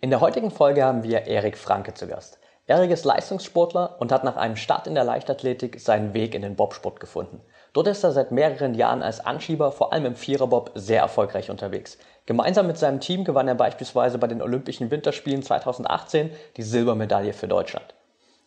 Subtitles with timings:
[0.00, 2.38] In der heutigen Folge haben wir Erik Franke zu Gast.
[2.68, 6.54] Erik ist Leistungssportler und hat nach einem Start in der Leichtathletik seinen Weg in den
[6.54, 7.40] Bobsport gefunden.
[7.72, 11.98] Dort ist er seit mehreren Jahren als Anschieber, vor allem im Viererbob, sehr erfolgreich unterwegs.
[12.26, 17.48] Gemeinsam mit seinem Team gewann er beispielsweise bei den Olympischen Winterspielen 2018 die Silbermedaille für
[17.48, 17.92] Deutschland.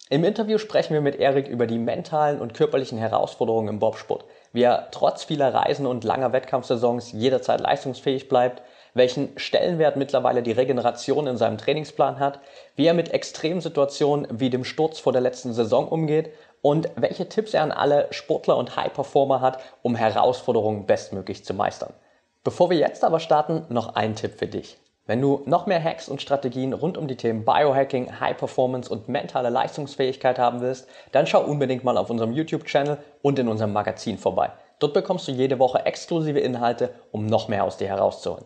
[0.09, 4.23] Im Interview sprechen wir mit Erik über die mentalen und körperlichen Herausforderungen im Bobsport,
[4.53, 8.61] wie er trotz vieler Reisen und langer Wettkampfsaisons jederzeit leistungsfähig bleibt,
[8.93, 12.39] welchen Stellenwert mittlerweile die Regeneration in seinem Trainingsplan hat,
[12.75, 17.53] wie er mit Extremsituationen wie dem Sturz vor der letzten Saison umgeht und welche Tipps
[17.53, 21.93] er an alle Sportler und High-Performer hat, um Herausforderungen bestmöglich zu meistern.
[22.43, 24.77] Bevor wir jetzt aber starten, noch ein Tipp für dich.
[25.07, 29.09] Wenn du noch mehr Hacks und Strategien rund um die Themen Biohacking, High Performance und
[29.09, 34.17] mentale Leistungsfähigkeit haben willst, dann schau unbedingt mal auf unserem YouTube-Channel und in unserem Magazin
[34.17, 34.51] vorbei.
[34.79, 38.45] Dort bekommst du jede Woche exklusive Inhalte, um noch mehr aus dir herauszuholen.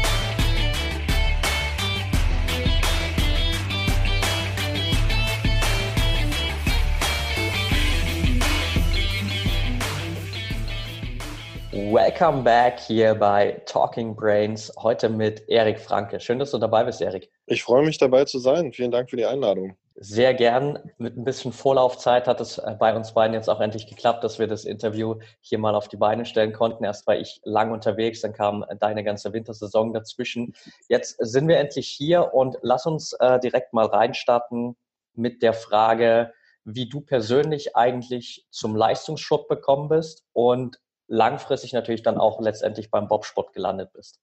[11.91, 14.71] Welcome back hier bei Talking Brains.
[14.79, 16.21] Heute mit Erik Franke.
[16.21, 17.29] Schön, dass du dabei bist, Erik.
[17.47, 18.71] Ich freue mich dabei zu sein.
[18.71, 19.75] Vielen Dank für die Einladung.
[19.95, 20.79] Sehr gern.
[20.99, 24.39] Mit ein bisschen Vorlaufzeit hat es äh, bei uns beiden jetzt auch endlich geklappt, dass
[24.39, 26.85] wir das Interview hier mal auf die Beine stellen konnten.
[26.85, 30.53] Erst war ich lang unterwegs, dann kam deine ganze Wintersaison dazwischen.
[30.87, 34.77] Jetzt sind wir endlich hier und lass uns äh, direkt mal reinstarten
[35.13, 36.31] mit der Frage,
[36.63, 40.79] wie du persönlich eigentlich zum Leistungssport bekommen bist und
[41.11, 44.19] langfristig natürlich dann auch letztendlich beim Bobsport gelandet bist?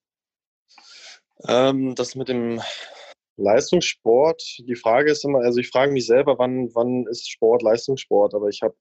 [1.47, 2.61] Ähm, das mit dem
[3.37, 8.35] Leistungssport, die Frage ist immer, also ich frage mich selber, wann, wann ist Sport Leistungssport?
[8.35, 8.75] Aber ich habe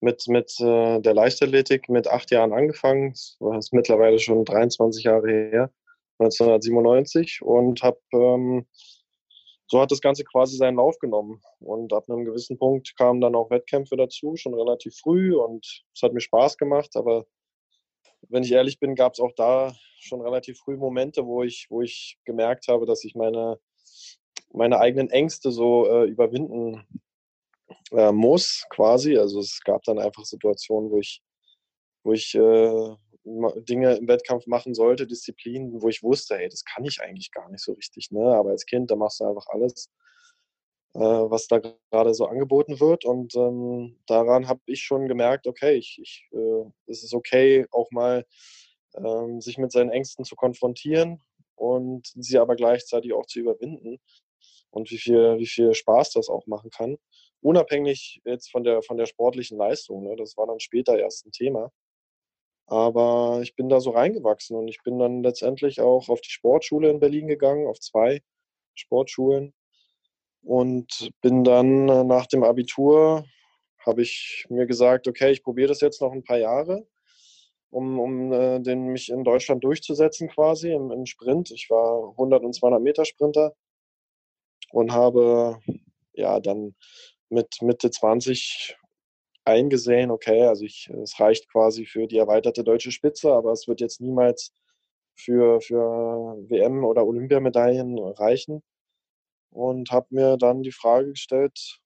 [0.00, 5.30] mit, mit äh, der Leichtathletik mit acht Jahren angefangen, das ist mittlerweile schon 23 Jahre
[5.30, 5.70] her,
[6.18, 8.66] 1997 und habe ähm,
[9.70, 11.40] so hat das Ganze quasi seinen Lauf genommen.
[11.60, 15.36] Und ab einem gewissen Punkt kamen dann auch Wettkämpfe dazu, schon relativ früh.
[15.36, 16.96] Und es hat mir Spaß gemacht.
[16.96, 17.24] Aber
[18.28, 21.82] wenn ich ehrlich bin, gab es auch da schon relativ früh Momente, wo ich, wo
[21.82, 23.60] ich gemerkt habe, dass ich meine,
[24.52, 26.84] meine eigenen Ängste so äh, überwinden
[27.92, 29.16] äh, muss, quasi.
[29.18, 31.22] Also es gab dann einfach Situationen, wo ich,
[32.02, 36.84] wo ich äh, Dinge im Wettkampf machen sollte, Disziplinen, wo ich wusste, hey, das kann
[36.84, 38.10] ich eigentlich gar nicht so richtig.
[38.10, 38.34] Ne?
[38.34, 39.90] Aber als Kind, da machst du einfach alles,
[40.94, 43.04] äh, was da gerade so angeboten wird.
[43.04, 47.90] Und ähm, daran habe ich schon gemerkt, okay, ich, ich, äh, es ist okay, auch
[47.90, 48.24] mal
[48.96, 51.20] ähm, sich mit seinen Ängsten zu konfrontieren
[51.56, 54.00] und sie aber gleichzeitig auch zu überwinden.
[54.70, 56.96] Und wie viel, wie viel Spaß das auch machen kann.
[57.42, 60.04] Unabhängig jetzt von der, von der sportlichen Leistung.
[60.04, 60.14] Ne?
[60.16, 61.72] Das war dann später erst ein Thema.
[62.70, 66.88] Aber ich bin da so reingewachsen und ich bin dann letztendlich auch auf die Sportschule
[66.88, 68.22] in Berlin gegangen, auf zwei
[68.76, 69.52] Sportschulen.
[70.42, 73.24] Und bin dann äh, nach dem Abitur,
[73.84, 76.86] habe ich mir gesagt, okay, ich probiere das jetzt noch ein paar Jahre,
[77.70, 81.50] um, um äh, den, mich in Deutschland durchzusetzen quasi im, im Sprint.
[81.50, 83.52] Ich war 100 und 200 Meter Sprinter
[84.70, 85.58] und habe
[86.12, 86.76] ja dann
[87.30, 88.78] mit Mitte 20
[89.44, 93.80] eingesehen, okay, also ich, es reicht quasi für die erweiterte deutsche Spitze, aber es wird
[93.80, 94.52] jetzt niemals
[95.16, 98.62] für, für WM- oder Olympiamedaillen reichen.
[99.52, 101.80] Und habe mir dann die Frage gestellt,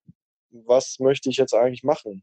[0.50, 2.22] was möchte ich jetzt eigentlich machen?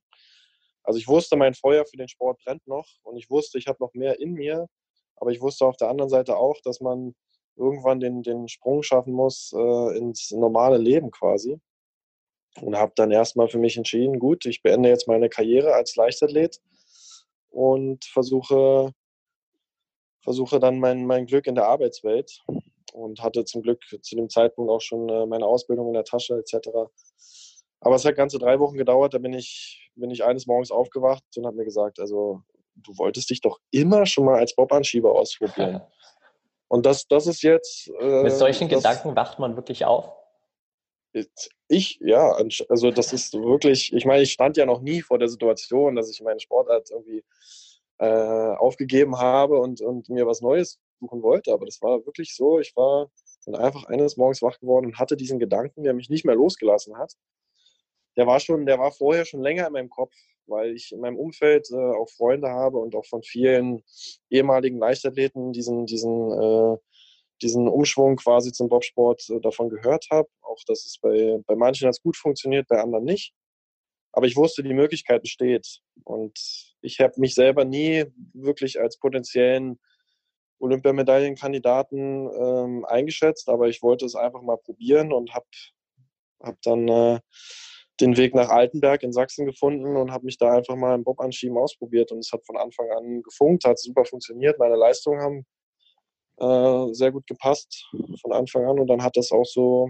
[0.83, 3.77] Also ich wusste, mein Feuer für den Sport brennt noch und ich wusste, ich habe
[3.81, 4.67] noch mehr in mir,
[5.15, 7.15] aber ich wusste auf der anderen Seite auch, dass man
[7.55, 11.59] irgendwann den, den Sprung schaffen muss äh, ins normale Leben quasi
[12.59, 16.59] und habe dann erstmal für mich entschieden, gut, ich beende jetzt meine Karriere als Leichtathlet
[17.49, 18.91] und versuche,
[20.21, 22.43] versuche dann mein, mein Glück in der Arbeitswelt
[22.93, 26.35] und hatte zum Glück zu dem Zeitpunkt auch schon äh, meine Ausbildung in der Tasche
[26.35, 26.69] etc.
[27.79, 31.23] Aber es hat ganze drei Wochen gedauert, da bin ich, bin ich eines Morgens aufgewacht
[31.35, 32.41] und habe mir gesagt, also
[32.75, 35.81] du wolltest dich doch immer schon mal als Bobanschieber ausprobieren.
[36.67, 37.91] Und das, das ist jetzt...
[37.99, 40.13] Äh, Mit solchen Gedanken wacht man wirklich auf?
[41.67, 42.31] Ich, ja,
[42.69, 46.09] also das ist wirklich, ich meine, ich stand ja noch nie vor der Situation, dass
[46.09, 47.23] ich meine Sportart irgendwie
[47.97, 51.53] äh, aufgegeben habe und, und mir was Neues suchen wollte.
[51.53, 53.11] Aber das war wirklich so, ich war
[53.45, 56.97] dann einfach eines Morgens wach geworden und hatte diesen Gedanken, der mich nicht mehr losgelassen
[56.97, 57.13] hat.
[58.17, 60.13] Der war schon, der war vorher schon länger in meinem Kopf.
[60.47, 63.83] weil ich in meinem Umfeld äh, auch Freunde habe und auch von vielen
[64.29, 66.77] ehemaligen Leichtathleten diesen, diesen, äh,
[67.41, 70.29] diesen Umschwung quasi zum Bobsport äh, davon gehört habe.
[70.41, 73.33] Auch, dass es bei, bei manchen als gut funktioniert, bei anderen nicht.
[74.13, 75.79] Aber ich wusste, die Möglichkeit besteht.
[76.03, 76.37] Und
[76.81, 79.79] ich habe mich selber nie wirklich als potenziellen
[80.59, 85.45] Olympiamedaillenkandidaten ähm, eingeschätzt, aber ich wollte es einfach mal probieren und habe
[86.39, 87.19] hab dann äh,
[87.99, 91.57] den Weg nach Altenberg in Sachsen gefunden und habe mich da einfach mal im Bob-Anschieben
[91.57, 95.45] ausprobiert und es hat von Anfang an gefunkt, hat super funktioniert, meine Leistungen haben
[96.41, 97.87] äh, sehr gut gepasst
[98.21, 99.89] von Anfang an und dann hat das auch so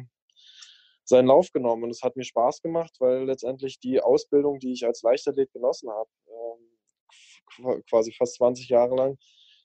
[1.05, 4.85] seinen Lauf genommen und es hat mir Spaß gemacht, weil letztendlich die Ausbildung, die ich
[4.85, 9.17] als Leichtathlet genossen habe, äh, quasi fast 20 Jahre lang,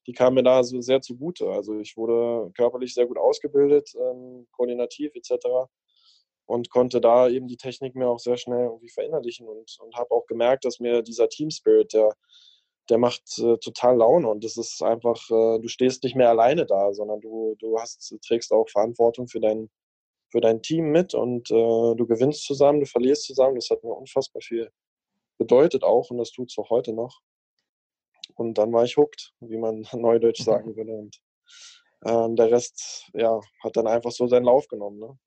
[0.07, 1.51] die kam mir da so sehr zugute.
[1.51, 5.69] Also ich wurde körperlich sehr gut ausgebildet, ähm, koordinativ etc.
[6.47, 10.13] Und konnte da eben die Technik mir auch sehr schnell irgendwie verinnerlichen und, und habe
[10.13, 12.11] auch gemerkt, dass mir dieser Team Spirit, der,
[12.89, 16.67] der macht äh, total Laune und das ist einfach, äh, du stehst nicht mehr alleine
[16.67, 19.71] da, sondern du, du hast, trägst auch Verantwortung für dein,
[20.31, 23.57] für dein Team mit und äh, du gewinnst zusammen, du verlierst zusammen.
[23.57, 24.71] Das hat mir unfassbar viel
[25.39, 27.21] bedeutet auch und das tut es auch heute noch.
[28.35, 30.45] Und dann war ich hooked, wie man neudeutsch mhm.
[30.45, 30.93] sagen würde.
[30.93, 31.21] Und
[32.05, 34.99] ähm, der Rest ja, hat dann einfach so seinen Lauf genommen.
[34.99, 35.19] Ne?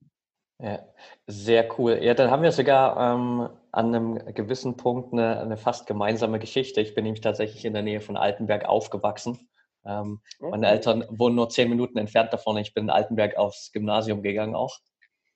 [0.61, 0.79] Ja,
[1.25, 2.00] sehr cool.
[2.01, 6.81] Ja, dann haben wir sogar ähm, an einem gewissen Punkt eine, eine, fast gemeinsame Geschichte.
[6.81, 9.50] Ich bin nämlich tatsächlich in der Nähe von Altenberg aufgewachsen.
[9.85, 10.51] Ähm, okay.
[10.51, 12.57] Meine Eltern wohnen nur zehn Minuten entfernt davon.
[12.57, 14.79] Ich bin in Altenberg aufs Gymnasium gegangen auch.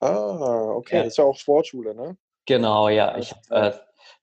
[0.02, 0.98] Ah, okay.
[0.98, 1.04] Ja.
[1.04, 2.18] Das ist ja auch Sportschule, ne?
[2.46, 3.18] Genau, ja.
[3.18, 3.72] Ich habe äh,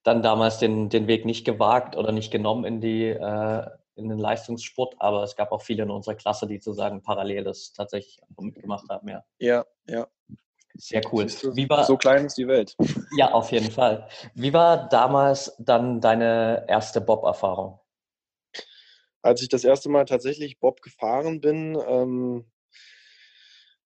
[0.03, 3.65] dann damals den, den Weg nicht gewagt oder nicht genommen in die äh,
[3.95, 7.73] in den Leistungssport, aber es gab auch viele in unserer Klasse, die sozusagen parallel das
[7.73, 9.23] tatsächlich mitgemacht haben, ja.
[9.39, 10.07] Ja, ja.
[10.75, 11.27] Sehr cool.
[11.27, 12.75] Wie war, so klein ist die Welt.
[13.17, 14.07] Ja, auf jeden Fall.
[14.35, 17.79] Wie war damals dann deine erste Bob-Erfahrung?
[19.21, 22.51] Als ich das erste Mal tatsächlich Bob gefahren bin, ähm,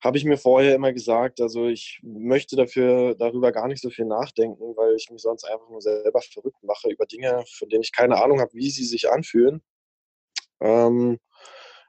[0.03, 4.05] habe ich mir vorher immer gesagt, also ich möchte dafür darüber gar nicht so viel
[4.05, 7.91] nachdenken, weil ich mich sonst einfach nur selber verrückt mache über Dinge, von denen ich
[7.91, 9.63] keine Ahnung habe, wie sie sich anfühlen.
[10.61, 11.19] Ähm,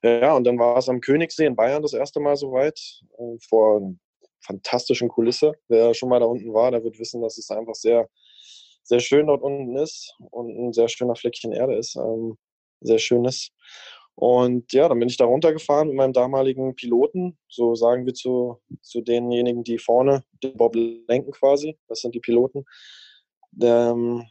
[0.03, 2.81] ja, und dann war es am Königssee in Bayern das erste Mal soweit,
[3.19, 3.95] äh, vor
[4.41, 5.53] fantastischen Kulisse.
[5.69, 8.09] Wer schon mal da unten war, der wird wissen, dass es einfach sehr,
[8.83, 11.97] sehr schön dort unten ist und ein sehr schöner Fleckchen Erde ist.
[11.97, 12.39] Ähm,
[12.81, 13.51] sehr schönes.
[14.15, 18.59] Und ja, dann bin ich da runtergefahren mit meinem damaligen Piloten, so sagen wir zu,
[18.81, 21.79] zu denjenigen, die vorne den Bob lenken quasi.
[21.87, 22.65] Das sind die Piloten.
[23.51, 24.25] Der, ähm,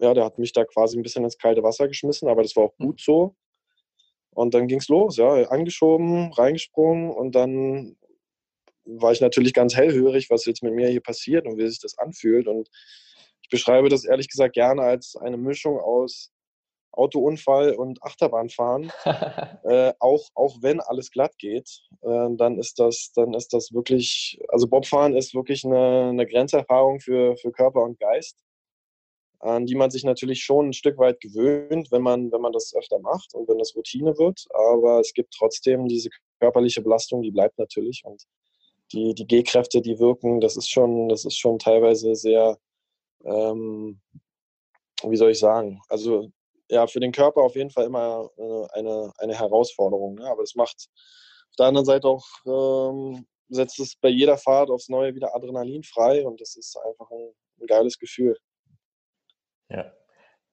[0.00, 2.64] ja, der hat mich da quasi ein bisschen ins kalte Wasser geschmissen, aber das war
[2.64, 3.36] auch gut so.
[4.32, 7.96] Und dann ging es los, ja, angeschoben, reingesprungen und dann
[8.84, 11.98] war ich natürlich ganz hellhörig, was jetzt mit mir hier passiert und wie sich das
[11.98, 12.46] anfühlt.
[12.46, 12.68] Und
[13.42, 16.32] ich beschreibe das ehrlich gesagt gerne als eine Mischung aus
[16.92, 18.92] Autounfall und Achterbahnfahren,
[19.64, 21.68] äh, auch, auch wenn alles glatt geht,
[22.02, 27.00] äh, dann ist das, dann ist das wirklich, also Bobfahren ist wirklich eine, eine Grenzerfahrung
[27.00, 28.38] für, für Körper und Geist,
[29.38, 32.74] an die man sich natürlich schon ein Stück weit gewöhnt, wenn man, wenn man das
[32.74, 34.44] öfter macht und wenn das Routine wird.
[34.50, 36.10] Aber es gibt trotzdem diese
[36.40, 38.24] körperliche Belastung, die bleibt natürlich und
[38.92, 42.58] die, die G-Kräfte, die wirken, das ist schon, das ist schon teilweise sehr,
[43.24, 44.00] ähm,
[45.02, 46.30] wie soll ich sagen, also
[46.68, 50.14] ja, für den Körper auf jeden Fall immer äh, eine, eine Herausforderung.
[50.16, 50.26] Ne?
[50.26, 50.88] Aber es macht
[51.50, 55.82] auf der anderen Seite auch, ähm, setzt es bei jeder Fahrt aufs Neue wieder Adrenalin
[55.82, 58.36] frei und das ist einfach ein, ein geiles Gefühl.
[59.68, 59.92] Ja,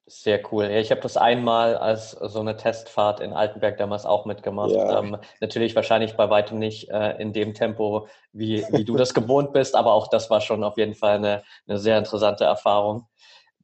[0.09, 0.65] sehr cool.
[0.65, 4.71] Ja, ich habe das einmal als so eine Testfahrt in Altenberg damals auch mitgemacht.
[4.71, 4.99] Ja.
[4.99, 9.51] Ähm, natürlich wahrscheinlich bei weitem nicht äh, in dem Tempo, wie, wie du das gewohnt
[9.51, 13.05] bist, aber auch das war schon auf jeden Fall eine, eine sehr interessante Erfahrung.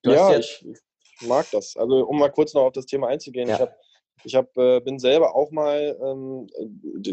[0.01, 1.77] Du ja, jetzt, ich, mag das.
[1.77, 3.47] Also um mal kurz noch auf das Thema einzugehen.
[3.47, 3.55] Ja.
[3.55, 3.77] Ich, hab,
[4.25, 6.47] ich hab, äh, bin selber auch mal, ähm,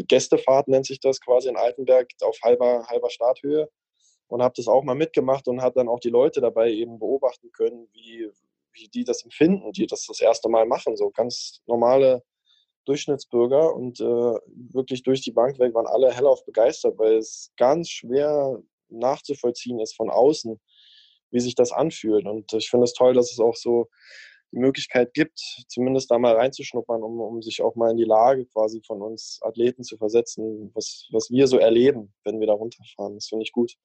[0.07, 3.69] Gästefahrt nennt sich das quasi in Altenberg auf halber, halber Starthöhe
[4.27, 7.49] und habe das auch mal mitgemacht und habe dann auch die Leute dabei eben beobachten
[7.53, 8.29] können, wie,
[8.73, 10.95] wie die das empfinden, die das das erste Mal machen.
[10.97, 12.23] So ganz normale
[12.85, 14.03] Durchschnittsbürger und äh,
[14.73, 19.95] wirklich durch die Bank weg waren alle hellauf begeistert, weil es ganz schwer nachzuvollziehen ist
[19.95, 20.59] von außen,
[21.31, 22.25] wie sich das anfühlt.
[22.25, 23.87] Und ich finde es toll, dass es auch so
[24.51, 28.45] die Möglichkeit gibt, zumindest da mal reinzuschnuppern, um, um sich auch mal in die Lage
[28.47, 33.15] quasi von uns Athleten zu versetzen, was, was wir so erleben, wenn wir da runterfahren.
[33.15, 33.75] Das finde ich gut.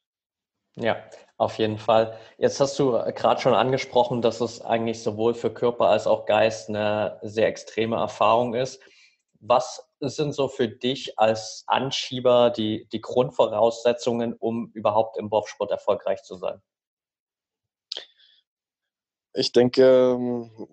[0.78, 1.02] Ja,
[1.38, 2.18] auf jeden Fall.
[2.38, 6.68] Jetzt hast du gerade schon angesprochen, dass es eigentlich sowohl für Körper als auch Geist
[6.68, 8.80] eine sehr extreme Erfahrung ist.
[9.40, 16.22] Was sind so für dich als Anschieber die, die Grundvoraussetzungen, um überhaupt im Bobsport erfolgreich
[16.22, 16.60] zu sein?
[19.34, 20.16] Ich denke,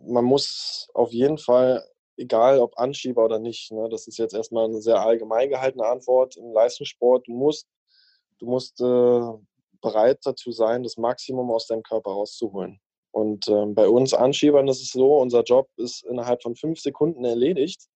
[0.06, 1.86] man muss auf jeden Fall,
[2.18, 6.38] egal ob Anschieber oder nicht, ne, das ist jetzt erstmal eine sehr allgemein gehaltene Antwort
[6.38, 7.68] im Leistungssport, du musst,
[8.40, 9.34] du musst äh,
[9.84, 12.80] bereit dazu sein, das Maximum aus deinem Körper rauszuholen.
[13.12, 17.24] Und ähm, bei uns Anschiebern ist es so, unser Job ist innerhalb von fünf Sekunden
[17.24, 17.88] erledigt.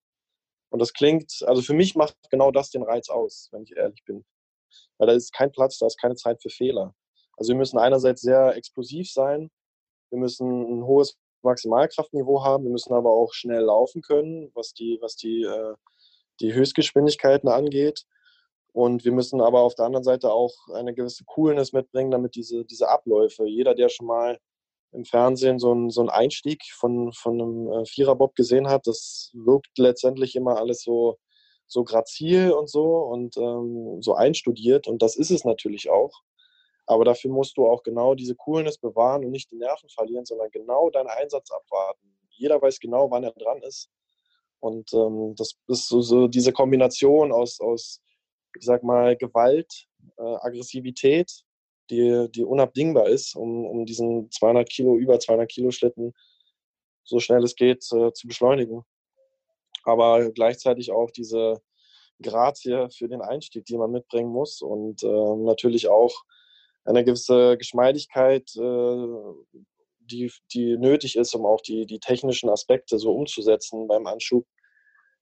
[0.69, 4.03] Und das klingt, also für mich macht genau das den Reiz aus, wenn ich ehrlich
[4.05, 4.23] bin.
[4.99, 6.93] Weil da ist kein Platz, da ist keine Zeit für Fehler.
[7.35, 9.49] Also wir müssen einerseits sehr explosiv sein,
[10.11, 14.97] wir müssen ein hohes Maximalkraftniveau haben, wir müssen aber auch schnell laufen können, was die,
[15.01, 15.73] was die, äh,
[16.41, 18.05] die Höchstgeschwindigkeiten angeht.
[18.77, 22.63] Und wir müssen aber auf der anderen Seite auch eine gewisse Coolness mitbringen, damit diese,
[22.63, 24.37] diese Abläufe, jeder, der schon mal
[24.91, 29.31] im Fernsehen so einen, so einen Einstieg von, von einem äh, Viererbob gesehen hat, das
[29.33, 31.17] wirkt letztendlich immer alles so,
[31.65, 34.87] so grazil und so und ähm, so einstudiert.
[34.87, 36.13] Und das ist es natürlich auch.
[36.85, 40.51] Aber dafür musst du auch genau diese Coolness bewahren und nicht die Nerven verlieren, sondern
[40.51, 42.15] genau deinen Einsatz abwarten.
[42.29, 43.89] Jeder weiß genau, wann er dran ist.
[44.59, 48.03] Und ähm, das ist so, so, diese Kombination aus, aus,
[48.57, 49.87] ich sag mal, Gewalt,
[50.17, 51.43] äh, Aggressivität
[51.89, 56.13] die, die unabdingbar ist, um, um diesen 200 Kilo, über 200 Kilo Schlitten
[57.03, 58.83] so schnell es geht äh, zu beschleunigen.
[59.83, 61.61] Aber gleichzeitig auch diese
[62.21, 66.13] Grazie für den Einstieg, die man mitbringen muss und äh, natürlich auch
[66.83, 69.07] eine gewisse Geschmeidigkeit, äh,
[69.99, 74.45] die, die nötig ist, um auch die, die technischen Aspekte so umzusetzen beim Anschub.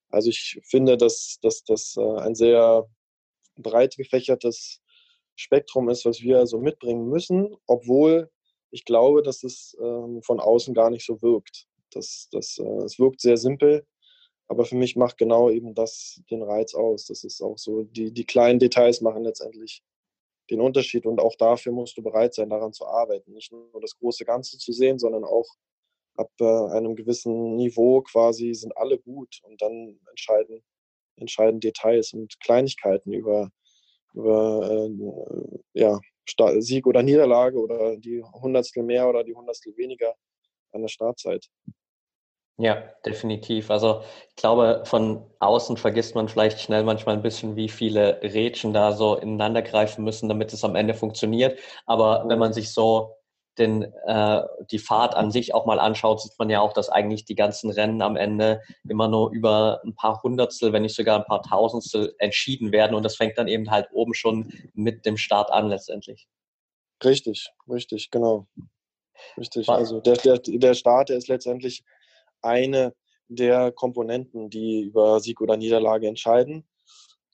[0.10, 2.88] Also ich finde, dass das äh, ein sehr
[3.58, 4.82] breit gefächertes
[5.36, 8.30] Spektrum ist, was wir so mitbringen müssen, obwohl
[8.72, 11.68] ich glaube, dass es ähm, von außen gar nicht so wirkt.
[11.92, 13.86] Das, das, äh, es wirkt sehr simpel,
[14.48, 17.06] aber für mich macht genau eben das den Reiz aus.
[17.06, 19.84] Das ist auch so, die, die kleinen Details machen letztendlich
[20.50, 23.34] den Unterschied und auch dafür musst du bereit sein, daran zu arbeiten.
[23.34, 25.48] Nicht nur das große Ganze zu sehen, sondern auch
[26.18, 30.64] ab äh, einem gewissen Niveau quasi sind alle gut und dann entscheiden,
[31.18, 33.52] entscheiden Details und Kleinigkeiten über
[34.14, 36.00] über äh, ja,
[36.60, 40.16] Sieg oder Niederlage oder die Hundertstel mehr oder die Hundertstel weniger
[40.72, 41.46] an der Startzeit.
[42.58, 43.70] Ja, definitiv.
[43.70, 48.72] Also ich glaube, von außen vergisst man vielleicht schnell manchmal ein bisschen, wie viele Rädchen
[48.72, 51.60] da so ineinander greifen müssen, damit es am Ende funktioniert.
[51.86, 53.18] Aber wenn man sich so
[53.58, 57.26] den, äh, die Fahrt an sich auch mal anschaut, sieht man ja auch, dass eigentlich
[57.26, 61.26] die ganzen Rennen am Ende immer nur über ein paar Hundertstel, wenn nicht sogar ein
[61.26, 62.96] paar Tausendstel entschieden werden.
[62.96, 66.28] Und das fängt dann eben halt oben schon mit dem Start an letztendlich.
[67.04, 68.48] Richtig, richtig, genau.
[69.38, 69.70] Richtig.
[69.70, 71.84] Also der, der, der Start, der ist letztendlich
[72.42, 72.94] eine
[73.28, 76.68] der Komponenten, die über Sieg oder Niederlage entscheiden.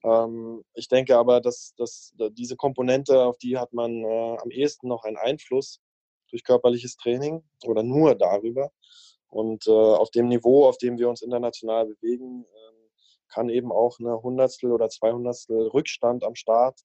[0.04, 4.88] Ähm, ich denke aber, dass, dass diese Komponente, auf die hat man äh, am ehesten
[4.88, 5.80] noch einen Einfluss,
[6.32, 8.72] durch körperliches Training oder nur darüber.
[9.28, 12.72] Und äh, auf dem Niveau, auf dem wir uns international bewegen, äh,
[13.30, 16.80] kann eben auch eine Hundertstel oder Zweihundertstel Rückstand am Start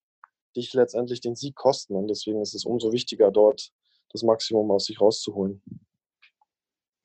[0.55, 1.95] dich letztendlich den Sieg kosten.
[1.97, 3.71] Und deswegen ist es umso wichtiger, dort
[4.11, 5.62] das Maximum aus sich rauszuholen.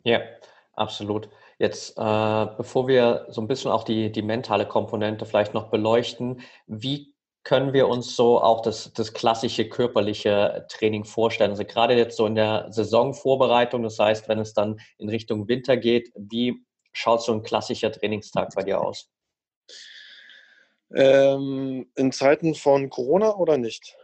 [0.03, 0.21] Ja,
[0.73, 1.29] absolut.
[1.59, 6.41] Jetzt, äh, bevor wir so ein bisschen auch die, die mentale Komponente vielleicht noch beleuchten,
[6.65, 11.51] wie können wir uns so auch das, das klassische körperliche Training vorstellen?
[11.51, 15.77] Also gerade jetzt so in der Saisonvorbereitung, das heißt, wenn es dann in Richtung Winter
[15.77, 19.09] geht, wie schaut so ein klassischer Trainingstag bei dir aus?
[20.93, 23.97] Ähm, in Zeiten von Corona oder nicht?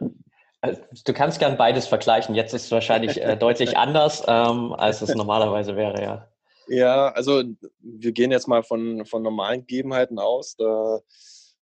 [0.60, 2.34] Also, du kannst gern beides vergleichen.
[2.34, 6.28] Jetzt ist es wahrscheinlich äh, deutlich anders, ähm, als es normalerweise wäre, ja.
[6.70, 7.44] Ja, also
[7.80, 10.54] wir gehen jetzt mal von, von normalen Gegebenheiten aus.
[10.56, 11.00] Da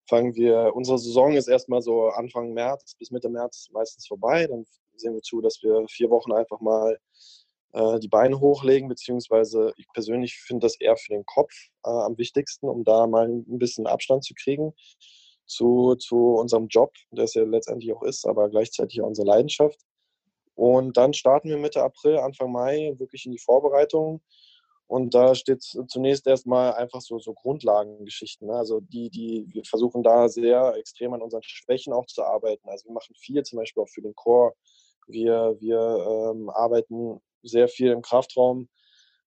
[0.08, 4.46] fangen wir, unsere Saison ist erstmal so Anfang März bis Mitte März meistens vorbei.
[4.46, 4.64] Dann
[4.96, 6.98] sehen wir zu, dass wir vier Wochen einfach mal
[7.72, 11.52] äh, die Beine hochlegen, beziehungsweise ich persönlich finde das eher für den Kopf
[11.84, 14.72] äh, am wichtigsten, um da mal ein bisschen Abstand zu kriegen
[15.46, 19.80] zu, zu unserem Job, der es ja letztendlich auch ist, aber gleichzeitig auch unsere Leidenschaft.
[20.54, 24.22] Und dann starten wir Mitte April, Anfang Mai wirklich in die Vorbereitung.
[24.88, 28.46] Und da steht zunächst erstmal einfach so, so Grundlagengeschichten.
[28.46, 28.54] Ne?
[28.54, 32.68] Also die, die, wir versuchen da sehr extrem an unseren Schwächen auch zu arbeiten.
[32.68, 34.54] Also wir machen viel zum Beispiel auch für den Chor.
[35.08, 38.68] Wir, wir ähm, arbeiten sehr viel im Kraftraum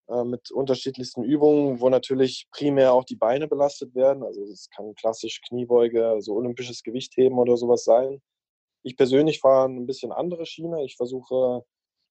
[0.07, 4.23] äh, mit unterschiedlichsten Übungen, wo natürlich primär auch die Beine belastet werden.
[4.23, 8.21] Also es kann klassisch Kniebeuge, so also olympisches Gewichtheben oder sowas sein.
[8.83, 10.85] Ich persönlich fahre ein bisschen andere Schiene.
[10.85, 11.63] Ich versuche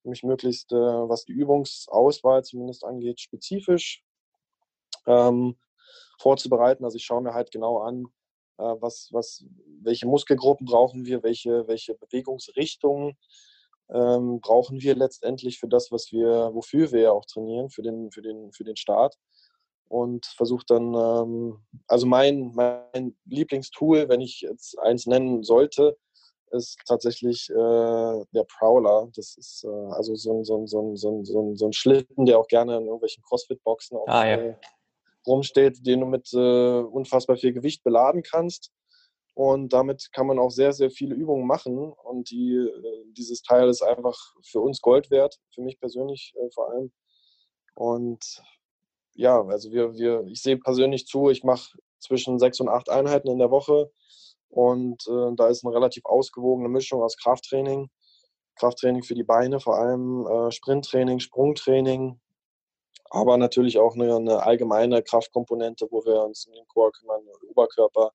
[0.03, 4.03] mich möglichst, äh, was die Übungsauswahl zumindest angeht, spezifisch
[5.05, 5.57] ähm,
[6.19, 6.83] vorzubereiten.
[6.83, 8.05] Also ich schaue mir halt genau an,
[8.57, 9.45] äh, was, was,
[9.81, 13.17] welche Muskelgruppen brauchen wir, welche, welche Bewegungsrichtungen
[13.91, 18.11] ähm, brauchen wir letztendlich für das, was wir, wofür wir ja auch trainieren, für den,
[18.11, 19.15] für den, für den Start.
[19.87, 25.97] Und versuche dann, ähm, also mein, mein Lieblingstool, wenn ich jetzt eins nennen sollte,
[26.51, 29.09] ist tatsächlich äh, der Prowler.
[29.15, 32.25] Das ist äh, also so ein, so, ein, so, ein, so, ein, so ein Schlitten,
[32.25, 34.35] der auch gerne in irgendwelchen Crossfit-Boxen ah, ja.
[34.37, 34.55] äh,
[35.25, 38.71] rumsteht, den du mit äh, unfassbar viel Gewicht beladen kannst.
[39.35, 41.93] Und damit kann man auch sehr, sehr viele Übungen machen.
[41.93, 46.49] Und die, äh, dieses Teil ist einfach für uns Gold wert, für mich persönlich äh,
[46.53, 46.91] vor allem.
[47.75, 48.41] Und
[49.13, 53.29] ja, also wir, wir, ich sehe persönlich zu, ich mache zwischen sechs und acht Einheiten
[53.29, 53.91] in der Woche.
[54.49, 57.89] Und äh, da ist eine relativ ausgewogene Mischung aus Krafttraining,
[58.55, 62.19] Krafttraining für die Beine, vor allem äh, Sprinttraining, Sprungtraining,
[63.11, 68.11] aber natürlich auch eine, eine, allgemeine Kraftkomponente, wo wir uns um den Chor kümmern, Oberkörper,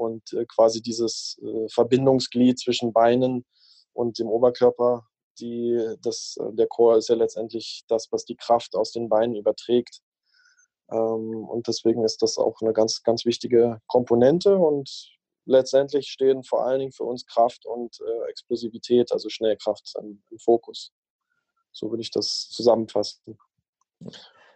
[0.00, 3.44] und äh, quasi dieses äh, Verbindungsglied zwischen Beinen
[3.92, 5.06] und dem Oberkörper,
[5.38, 9.36] die, das, äh, der Chor ist ja letztendlich das, was die Kraft aus den Beinen
[9.36, 10.00] überträgt.
[10.90, 16.64] Ähm, und deswegen ist das auch eine ganz, ganz wichtige Komponente und letztendlich stehen vor
[16.64, 20.92] allen Dingen für uns Kraft und Explosivität, also Schnellkraft im, im Fokus.
[21.72, 23.38] So würde ich das zusammenfassen.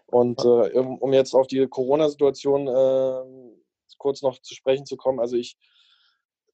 [0.07, 3.55] Und äh, um jetzt auf die Corona-Situation äh,
[3.99, 5.21] kurz noch zu sprechen zu kommen.
[5.21, 5.57] Also ich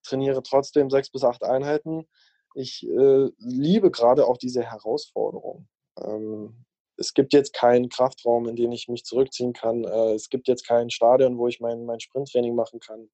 [0.03, 2.09] trainiere trotzdem sechs bis acht Einheiten.
[2.55, 5.69] Ich äh, liebe gerade auch diese Herausforderung.
[5.99, 6.65] Ähm,
[6.97, 9.85] es gibt jetzt keinen Kraftraum, in den ich mich zurückziehen kann.
[9.85, 13.11] Äh, es gibt jetzt kein Stadion, wo ich mein, mein Sprinttraining machen kann.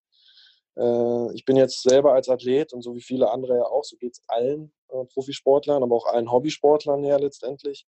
[0.77, 3.97] Äh, ich bin jetzt selber als Athlet und so wie viele andere ja auch, so
[3.97, 7.85] geht es allen äh, Profisportlern, aber auch allen Hobbysportlern ja letztendlich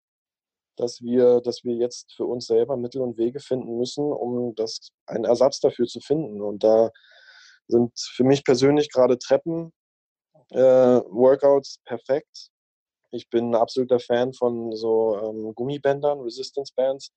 [0.77, 4.91] dass wir, dass wir jetzt für uns selber Mittel und Wege finden müssen, um das,
[5.07, 6.41] einen Ersatz dafür zu finden.
[6.41, 6.91] Und da
[7.67, 9.73] sind für mich persönlich gerade Treppen,
[10.51, 12.49] äh, Workouts perfekt.
[13.11, 17.11] Ich bin ein absoluter Fan von so ähm, Gummibändern, Resistance Bands,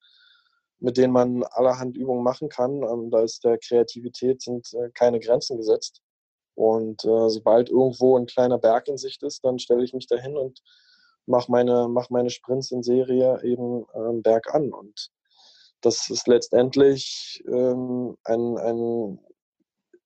[0.81, 2.83] mit denen man allerhand Übungen machen kann.
[2.83, 6.01] Ähm, da ist der Kreativität sind äh, keine Grenzen gesetzt.
[6.55, 10.37] Und äh, sobald irgendwo ein kleiner Berg in Sicht ist, dann stelle ich mich dahin
[10.37, 10.61] und
[11.27, 14.73] mache meine, mach meine Sprints in Serie eben ähm, bergan.
[14.73, 15.11] Und
[15.81, 19.19] das ist letztendlich ähm, ein, ein,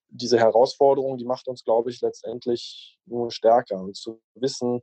[0.09, 3.81] diese Herausforderung, die macht uns, glaube ich, letztendlich nur stärker.
[3.81, 4.81] Und zu wissen,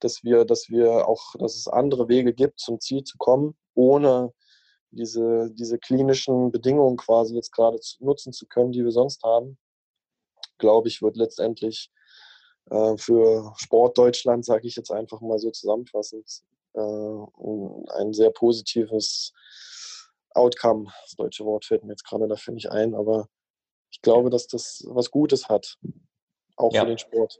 [0.00, 4.32] dass wir, dass wir auch, dass es andere Wege gibt, zum Ziel zu kommen, ohne
[4.90, 9.58] diese, diese klinischen Bedingungen quasi jetzt gerade nutzen zu können, die wir sonst haben,
[10.58, 11.90] glaube ich, wird letztendlich
[12.70, 16.42] äh, für Sportdeutschland, sage ich jetzt einfach mal so zusammenfassend,
[16.74, 19.32] äh, ein sehr positives
[20.34, 20.92] Outcome.
[21.04, 23.28] Das deutsche Wort fällt mir jetzt gerade dafür nicht ein, aber
[23.90, 25.76] ich glaube, dass das was Gutes hat,
[26.56, 26.82] auch ja.
[26.82, 27.38] für den Sport.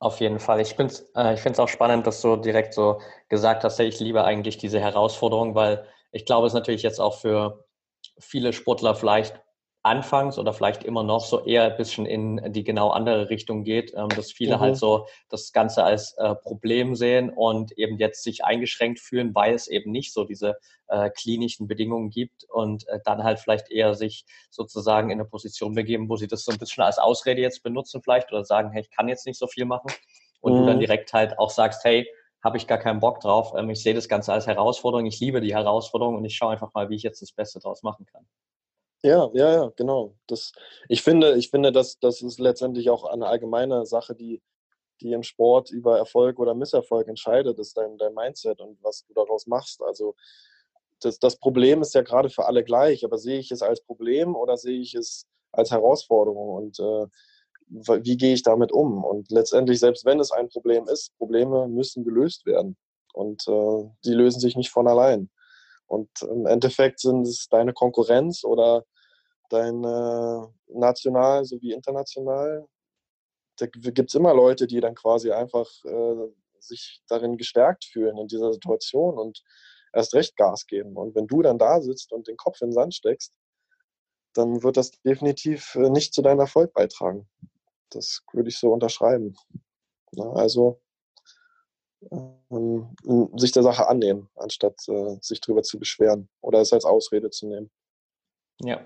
[0.00, 0.60] Auf jeden Fall.
[0.60, 4.00] Ich finde es äh, ich auch spannend, dass du direkt so gesagt hast, hey, ich
[4.00, 7.64] liebe eigentlich diese Herausforderung, weil ich glaube, es ist natürlich jetzt auch für
[8.18, 9.40] viele Sportler vielleicht
[9.82, 13.92] anfangs oder vielleicht immer noch so eher ein bisschen in die genau andere Richtung geht,
[13.94, 14.64] ähm, dass viele halt mhm.
[14.64, 19.52] halt so das Ganze als äh, Problem sehen und eben jetzt sich eingeschränkt fühlen, weil
[19.52, 23.94] es eben nicht so diese äh, klinischen Bedingungen gibt und äh, dann halt vielleicht eher
[23.94, 27.62] sich sozusagen in eine Position begeben, wo sie das so ein bisschen als Ausrede jetzt
[27.62, 29.92] benutzen vielleicht oder sagen, hey, ich kann jetzt nicht so viel machen
[30.40, 30.58] und mhm.
[30.60, 30.80] du dann mhm.
[30.80, 32.08] direkt halt auch sagst, hey,
[32.44, 33.54] habe ich gar keinen Bock drauf.
[33.56, 35.06] Ähm, ich sehe das Ganze als Herausforderung.
[35.06, 37.82] Ich liebe die Herausforderung und ich schaue einfach mal, wie ich jetzt das Beste draus
[37.82, 38.26] machen kann.
[39.02, 40.14] Ja, ja, ja, genau.
[40.26, 40.52] Das,
[40.88, 44.42] ich finde, ich finde, dass das ist letztendlich auch eine allgemeine Sache, die,
[45.00, 49.14] die im Sport über Erfolg oder Misserfolg entscheidet, ist dein, dein Mindset und was du
[49.14, 49.82] daraus machst.
[49.82, 50.14] Also
[51.00, 54.36] das, das Problem ist ja gerade für alle gleich, aber sehe ich es als Problem
[54.36, 57.06] oder sehe ich es als Herausforderung und äh,
[57.66, 59.04] wie gehe ich damit um?
[59.04, 62.76] Und letztendlich, selbst wenn es ein Problem ist, Probleme müssen gelöst werden
[63.12, 65.30] und äh, die lösen sich nicht von allein.
[65.86, 68.84] Und im Endeffekt sind es deine Konkurrenz oder
[69.50, 72.66] dein äh, national sowie international,
[73.56, 78.26] da gibt es immer Leute, die dann quasi einfach äh, sich darin gestärkt fühlen in
[78.26, 79.42] dieser Situation und
[79.92, 80.96] erst recht Gas geben.
[80.96, 83.32] Und wenn du dann da sitzt und den Kopf in den Sand steckst,
[84.32, 87.28] dann wird das definitiv äh, nicht zu deinem Erfolg beitragen.
[87.90, 89.36] Das würde ich so unterschreiben.
[90.12, 90.80] Na, also
[92.10, 92.94] ähm,
[93.36, 97.46] sich der Sache annehmen, anstatt äh, sich darüber zu beschweren oder es als Ausrede zu
[97.46, 97.70] nehmen.
[98.60, 98.80] Ja,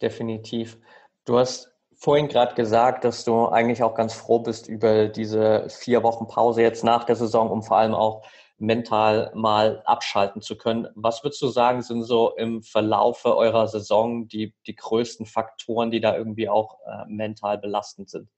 [0.00, 0.78] definitiv.
[1.24, 6.02] Du hast vorhin gerade gesagt, dass du eigentlich auch ganz froh bist über diese vier
[6.02, 8.26] Wochen Pause jetzt nach der Saison, um vor allem auch
[8.58, 10.88] mental mal abschalten zu können.
[10.94, 16.00] Was würdest du sagen, sind so im Verlaufe eurer Saison die, die größten Faktoren, die
[16.00, 18.28] da irgendwie auch äh, mental belastend sind?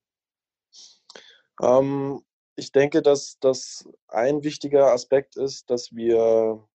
[1.62, 2.22] Ähm,
[2.57, 6.66] ich denke, dass das ein wichtiger Aspekt ist, dass wir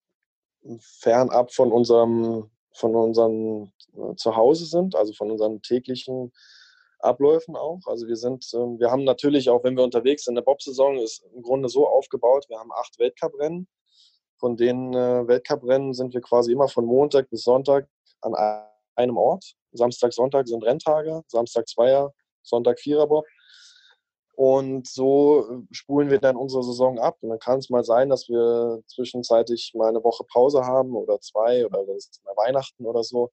[0.80, 6.32] fernab von unserem, von unserem äh, Zuhause sind, also von unseren täglichen
[7.04, 7.80] Abläufen auch.
[7.86, 11.24] Also wir sind, ähm, wir haben natürlich auch, wenn wir unterwegs sind, eine Bob-Saison ist
[11.34, 13.68] im Grunde so aufgebaut, wir haben acht Weltcuprennen.
[14.38, 17.88] Von den äh, Weltcuprennen sind wir quasi immer von Montag bis Sonntag
[18.22, 18.34] an
[18.96, 19.54] einem Ort.
[19.72, 23.26] Samstag, Sonntag sind Renntage, Samstag Zweier, Sonntag Viererbob.
[24.36, 27.18] Und so äh, spulen wir dann unsere Saison ab.
[27.22, 31.20] Und dann kann es mal sein, dass wir zwischenzeitlich mal eine Woche Pause haben oder
[31.20, 33.32] zwei oder das ist mal Weihnachten oder so.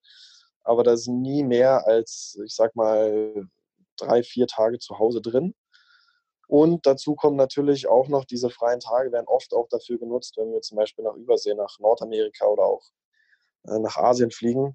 [0.65, 3.49] Aber da sind nie mehr als, ich sag mal,
[4.01, 5.55] drei, vier Tage zu Hause drin.
[6.49, 10.51] Und dazu kommen natürlich auch noch diese freien Tage, werden oft auch dafür genutzt, wenn
[10.53, 12.83] wir zum Beispiel nach Übersee, nach Nordamerika oder auch
[13.67, 14.75] äh, nach Asien fliegen.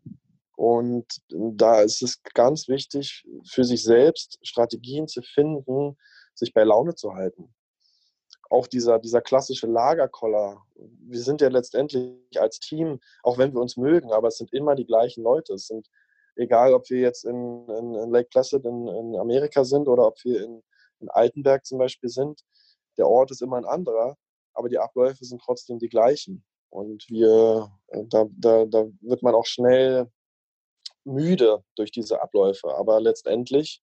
[0.55, 5.97] Und da ist es ganz wichtig, für sich selbst Strategien zu finden,
[6.36, 7.53] sich bei Laune zu halten.
[8.51, 10.63] Auch dieser, dieser klassische Lagerkoller.
[10.75, 14.75] Wir sind ja letztendlich als Team, auch wenn wir uns mögen, aber es sind immer
[14.75, 15.53] die gleichen Leute.
[15.53, 15.88] Es sind,
[16.36, 20.24] egal ob wir jetzt in, in, in Lake Placid in, in, Amerika sind oder ob
[20.24, 20.63] wir in,
[21.08, 22.41] Altenberg zum Beispiel sind,
[22.98, 24.15] der Ort ist immer ein anderer,
[24.54, 26.46] aber die Abläufe sind trotzdem die gleichen.
[26.69, 30.10] Und wir, äh, da, da, da wird man auch schnell
[31.04, 32.74] müde durch diese Abläufe.
[32.76, 33.82] Aber letztendlich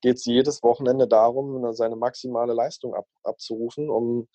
[0.00, 4.28] geht es jedes Wochenende darum, seine maximale Leistung ab, abzurufen, um,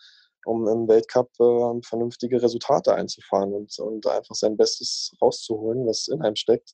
[0.46, 6.22] um im Weltcup äh, vernünftige Resultate einzufahren und, und einfach sein Bestes rauszuholen, was in
[6.22, 6.74] einem steckt.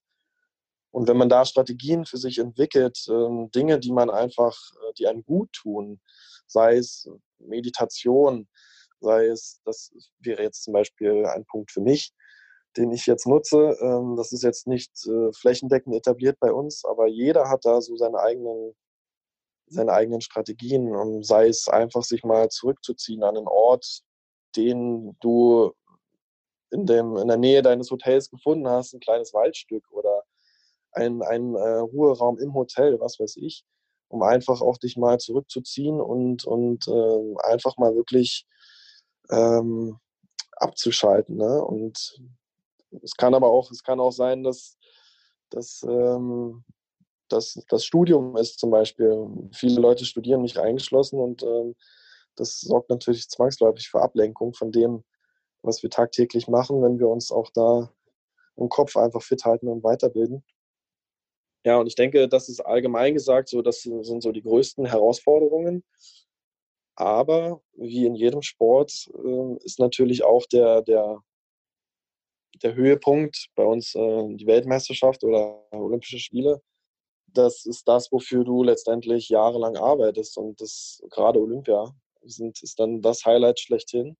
[0.92, 5.08] Und wenn man da Strategien für sich entwickelt, äh, Dinge, die man einfach, äh, die
[5.08, 6.02] einem gut tun,
[6.48, 8.48] sei es Meditation,
[9.00, 12.14] sei es, das wäre jetzt zum Beispiel ein Punkt für mich,
[12.78, 13.78] den ich jetzt nutze.
[13.82, 17.96] Ähm, das ist jetzt nicht äh, flächendeckend etabliert bei uns, aber jeder hat da so
[17.96, 18.76] seine eigenen,
[19.68, 20.96] seine eigenen Strategien.
[20.96, 24.02] Und sei es einfach, sich mal zurückzuziehen an einen Ort,
[24.56, 25.74] den du
[26.72, 29.84] in, dem, in der Nähe deines Hotels gefunden hast, ein kleines Waldstück
[30.96, 33.64] oder ein, ein äh, Ruheraum im Hotel, was weiß ich,
[34.08, 38.46] um einfach auch dich mal zurückzuziehen und, und äh, einfach mal wirklich
[39.30, 39.98] ähm,
[40.58, 41.38] abzuschalten.
[41.38, 41.64] Ne?
[41.64, 42.22] Und
[43.02, 44.78] es kann aber auch, es kann auch sein, dass,
[45.50, 46.64] dass, ähm,
[47.30, 49.28] dass das Studium ist zum Beispiel.
[49.54, 51.76] Viele Leute studieren, mich eingeschlossen, und ähm,
[52.36, 55.04] das sorgt natürlich zwangsläufig für Ablenkung von dem,
[55.62, 57.92] was wir tagtäglich machen, wenn wir uns auch da
[58.58, 60.44] im Kopf einfach fit halten und weiterbilden.
[61.63, 65.84] Ja, und ich denke, das ist allgemein gesagt, so das sind so die größten Herausforderungen.
[66.95, 71.21] Aber wie in jedem Sport äh, ist natürlich auch der, der
[72.62, 76.62] der Höhepunkt bei uns äh, die Weltmeisterschaft oder Olympische Spiele.
[77.28, 80.38] Das ist das, wofür du letztendlich jahrelang arbeitest.
[80.38, 81.93] Und das gerade Olympia
[82.24, 84.17] sind, ist dann das Highlight schlechthin.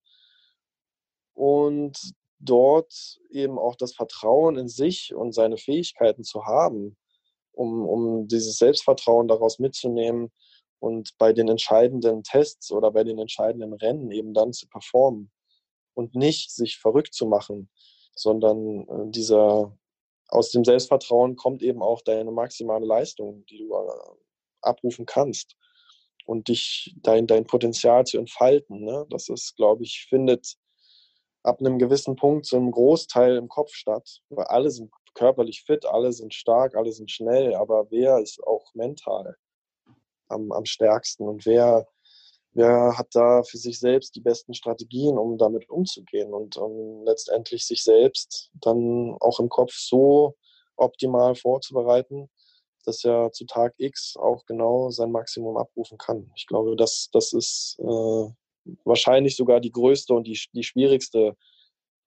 [1.34, 1.98] Und
[2.38, 6.96] dort eben auch das Vertrauen in sich und seine Fähigkeiten zu haben,
[7.52, 10.32] um, um dieses Selbstvertrauen daraus mitzunehmen
[10.78, 15.30] und bei den entscheidenden Tests oder bei den entscheidenden Rennen eben dann zu performen
[15.94, 17.68] und nicht sich verrückt zu machen
[18.14, 19.76] sondern äh, dieser
[20.28, 24.16] aus dem Selbstvertrauen kommt eben auch deine maximale Leistung, die du äh,
[24.62, 25.56] abrufen kannst
[26.24, 28.82] und dich dein, dein Potenzial zu entfalten.
[28.84, 29.06] Ne?
[29.10, 30.56] Das ist, glaube ich, findet
[31.42, 35.86] ab einem gewissen Punkt so einem Großteil im Kopf statt, weil alle sind körperlich fit,
[35.86, 39.36] alle sind stark, alle sind schnell, aber wer ist auch mental
[40.28, 41.86] am, am stärksten und wer
[42.54, 47.66] wer hat da für sich selbst die besten Strategien, um damit umzugehen und um letztendlich
[47.66, 50.36] sich selbst dann auch im Kopf so
[50.76, 52.28] optimal vorzubereiten,
[52.84, 56.30] dass er zu Tag X auch genau sein Maximum abrufen kann.
[56.36, 58.28] Ich glaube, das, das ist äh,
[58.84, 61.36] wahrscheinlich sogar die größte und die, die schwierigste,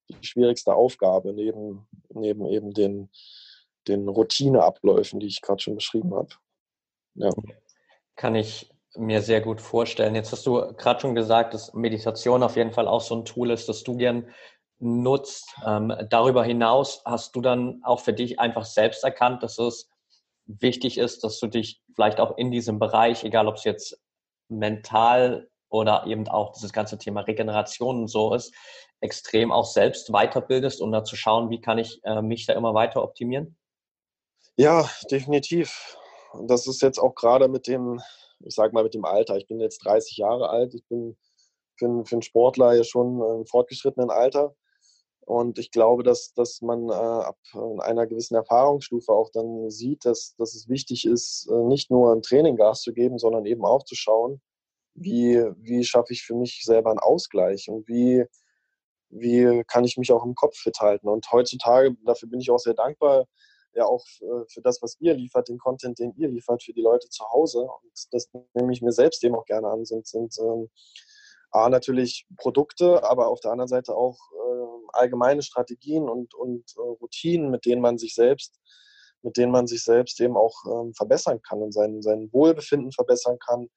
[0.08, 3.10] die schwierigste Aufgabe neben, neben eben den,
[3.88, 6.30] den Routineabläufen, die ich gerade schon beschrieben habe.
[7.14, 7.30] Ja.
[8.14, 10.14] Kann ich mir sehr gut vorstellen.
[10.14, 13.50] Jetzt hast du gerade schon gesagt, dass Meditation auf jeden Fall auch so ein Tool
[13.50, 14.28] ist, das du gern
[14.78, 15.54] nutzt.
[15.66, 19.90] Ähm, darüber hinaus hast du dann auch für dich einfach selbst erkannt, dass es
[20.46, 24.00] wichtig ist, dass du dich vielleicht auch in diesem Bereich, egal ob es jetzt
[24.48, 28.54] mental oder eben auch dieses ganze Thema Regeneration und so ist,
[29.00, 32.74] extrem auch selbst weiterbildest, um da zu schauen, wie kann ich äh, mich da immer
[32.74, 33.56] weiter optimieren?
[34.56, 35.96] Ja, definitiv.
[36.46, 38.00] Das ist jetzt auch gerade mit dem
[38.44, 39.36] ich sage mal mit dem Alter.
[39.36, 40.74] Ich bin jetzt 30 Jahre alt.
[40.74, 41.16] Ich bin
[41.76, 44.54] für, einen, für einen Sportler ja schon im fortgeschrittenen Alter.
[45.20, 47.38] Und ich glaube, dass, dass man äh, ab
[47.80, 52.22] einer gewissen Erfahrungsstufe auch dann sieht, dass, dass es wichtig ist, äh, nicht nur ein
[52.22, 54.40] Training Gas zu geben, sondern eben auch zu schauen,
[54.96, 58.24] wie, wie schaffe ich für mich selber einen Ausgleich und wie,
[59.10, 61.08] wie kann ich mich auch im Kopf fit halten.
[61.08, 63.26] Und heutzutage, dafür bin ich auch sehr dankbar,
[63.74, 64.04] ja auch
[64.48, 67.60] für das, was ihr liefert, den Content, den ihr liefert für die Leute zu Hause.
[67.60, 70.70] Und das nehme ich mir selbst eben auch gerne an, sind, sind ähm,
[71.50, 76.80] A, natürlich Produkte, aber auf der anderen Seite auch äh, allgemeine Strategien und, und äh,
[76.80, 78.58] Routinen, mit denen man sich selbst,
[79.22, 83.38] mit denen man sich selbst eben auch ähm, verbessern kann und sein, sein Wohlbefinden verbessern
[83.38, 83.68] kann,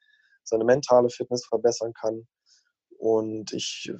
[0.49, 2.27] seine mentale Fitness verbessern kann.
[2.97, 3.91] Und ich,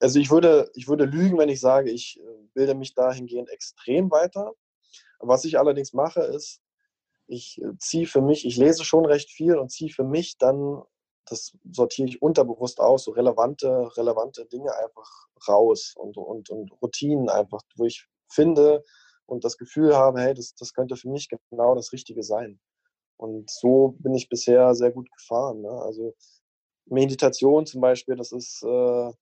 [0.00, 4.10] also ich würde, ich würde lügen, wenn ich sage, ich äh, bilde mich dahingehend extrem
[4.10, 4.52] weiter.
[5.20, 6.60] Was ich allerdings mache, ist,
[7.28, 10.82] ich äh, ziehe für mich, ich lese schon recht viel und ziehe für mich dann,
[11.26, 17.28] das sortiere ich unterbewusst aus, so relevante, relevante Dinge einfach raus und, und, und Routinen
[17.28, 18.82] einfach, wo ich finde
[19.26, 22.58] und das Gefühl habe, hey, das, das könnte für mich genau das Richtige sein.
[23.18, 25.60] Und so bin ich bisher sehr gut gefahren.
[25.60, 25.70] Ne?
[25.70, 26.14] Also
[26.86, 29.12] Meditation zum Beispiel, das ist äh,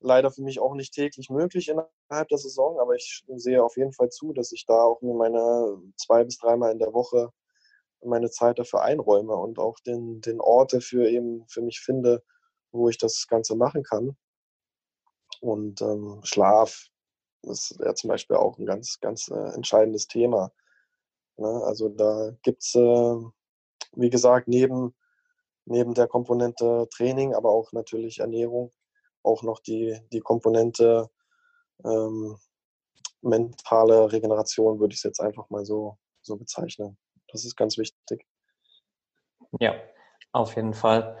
[0.00, 3.92] leider für mich auch nicht täglich möglich innerhalb der Saison, aber ich sehe auf jeden
[3.92, 7.30] Fall zu, dass ich da auch mir meine zwei bis dreimal in der Woche
[8.04, 12.22] meine Zeit dafür einräume und auch den, den Ort dafür eben für mich finde,
[12.72, 14.16] wo ich das Ganze machen kann.
[15.40, 16.88] Und ähm, Schlaf
[17.42, 20.52] ist ja zum Beispiel auch ein ganz, ganz äh, entscheidendes Thema.
[21.42, 21.62] Ne?
[21.64, 23.16] Also da gibt es, äh,
[23.94, 24.94] wie gesagt, neben,
[25.64, 28.72] neben der Komponente Training, aber auch natürlich Ernährung,
[29.22, 31.10] auch noch die, die Komponente
[31.84, 32.38] ähm,
[33.20, 36.96] mentale Regeneration, würde ich es jetzt einfach mal so, so bezeichnen.
[37.28, 38.26] Das ist ganz wichtig.
[39.60, 39.74] Ja,
[40.32, 41.16] auf jeden Fall.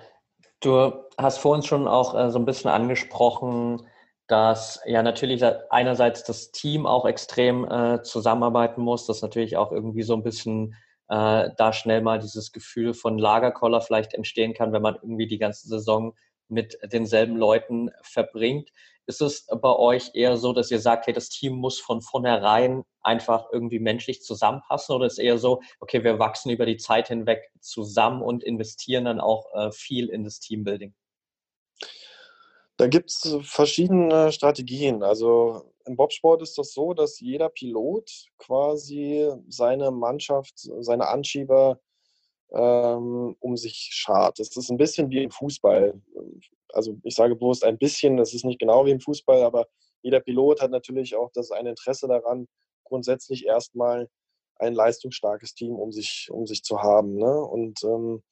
[0.60, 3.86] Du hast vor uns schon auch äh, so ein bisschen angesprochen,
[4.28, 10.02] dass ja natürlich einerseits das Team auch extrem äh, zusammenarbeiten muss, dass natürlich auch irgendwie
[10.02, 10.74] so ein bisschen
[11.08, 15.38] äh, da schnell mal dieses Gefühl von Lagerkoller vielleicht entstehen kann, wenn man irgendwie die
[15.38, 16.14] ganze Saison
[16.48, 18.70] mit denselben Leuten verbringt.
[19.06, 22.84] Ist es bei euch eher so, dass ihr sagt, hey, das Team muss von vornherein
[23.02, 27.08] einfach irgendwie menschlich zusammenpassen oder ist es eher so, okay, wir wachsen über die Zeit
[27.08, 30.94] hinweg zusammen und investieren dann auch äh, viel in das Teambuilding?
[32.82, 35.04] Da gibt es verschiedene Strategien.
[35.04, 41.78] Also im Bobsport ist das so, dass jeder Pilot quasi seine Mannschaft, seine Anschieber
[42.50, 44.40] ähm, um sich schart.
[44.40, 45.94] Das ist ein bisschen wie im Fußball.
[46.72, 49.68] Also ich sage bewusst ein bisschen, das ist nicht genau wie im Fußball, aber
[50.02, 52.48] jeder Pilot hat natürlich auch das ein Interesse daran,
[52.82, 54.08] grundsätzlich erstmal
[54.56, 57.14] ein leistungsstarkes Team um sich, um sich zu haben.
[57.14, 57.42] Ne?
[57.44, 58.24] Und ähm,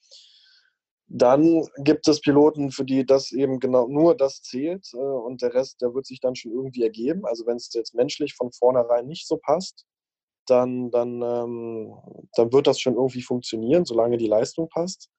[1.12, 5.52] dann gibt es Piloten, für die das eben genau nur das zählt äh, und der
[5.52, 7.26] Rest, der wird sich dann schon irgendwie ergeben.
[7.26, 9.86] Also wenn es jetzt menschlich von vornherein nicht so passt,
[10.46, 11.94] dann, dann, ähm,
[12.36, 15.10] dann wird das schon irgendwie funktionieren, solange die Leistung passt.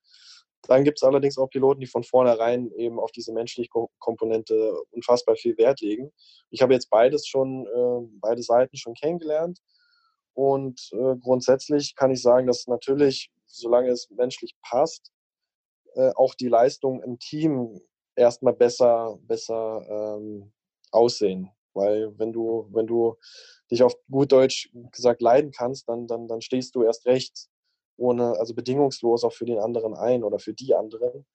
[0.63, 5.36] Dann gibt es allerdings auch Piloten, die von vornherein eben auf diese menschliche Komponente unfassbar
[5.36, 6.13] viel Wert legen.
[6.51, 9.60] Ich habe jetzt beides schon, äh, beide Seiten schon kennengelernt.
[10.34, 15.12] Und äh, grundsätzlich kann ich sagen, dass natürlich, solange es menschlich passt,
[15.95, 17.82] äh, auch die Leistungen im Team
[18.15, 20.51] erstmal besser, besser ähm,
[20.91, 21.49] aussehen.
[21.73, 23.15] Weil wenn du, wenn du
[23.69, 27.47] dich auf gut Deutsch gesagt leiden kannst, dann, dann, dann stehst du erst recht
[27.97, 31.25] ohne, also bedingungslos auch für den anderen ein oder für die anderen.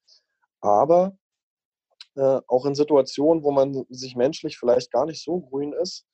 [0.60, 1.16] Aber
[2.16, 6.06] äh, auch in Situationen, wo man sich menschlich vielleicht gar nicht so grün ist,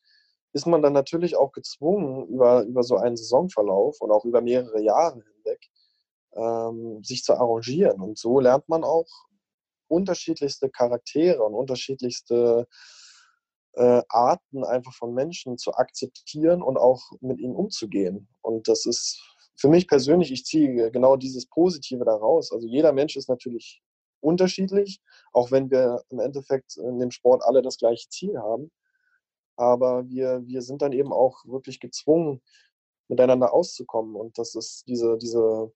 [0.52, 4.82] ist man dann natürlich auch gezwungen, über, über so einen Saisonverlauf und auch über mehrere
[4.82, 5.22] Jahre
[6.34, 8.00] ähm, sich zu arrangieren.
[8.00, 9.08] Und so lernt man auch
[9.88, 12.66] unterschiedlichste Charaktere und unterschiedlichste
[13.74, 18.28] äh, Arten einfach von Menschen zu akzeptieren und auch mit ihnen umzugehen.
[18.40, 19.20] Und das ist
[19.56, 22.52] für mich persönlich, ich ziehe genau dieses Positive daraus.
[22.52, 23.82] Also jeder Mensch ist natürlich
[24.20, 25.00] unterschiedlich,
[25.32, 28.70] auch wenn wir im Endeffekt in dem Sport alle das gleiche Ziel haben.
[29.56, 32.40] Aber wir, wir sind dann eben auch wirklich gezwungen,
[33.08, 34.16] miteinander auszukommen.
[34.16, 35.72] Und das ist diese, diese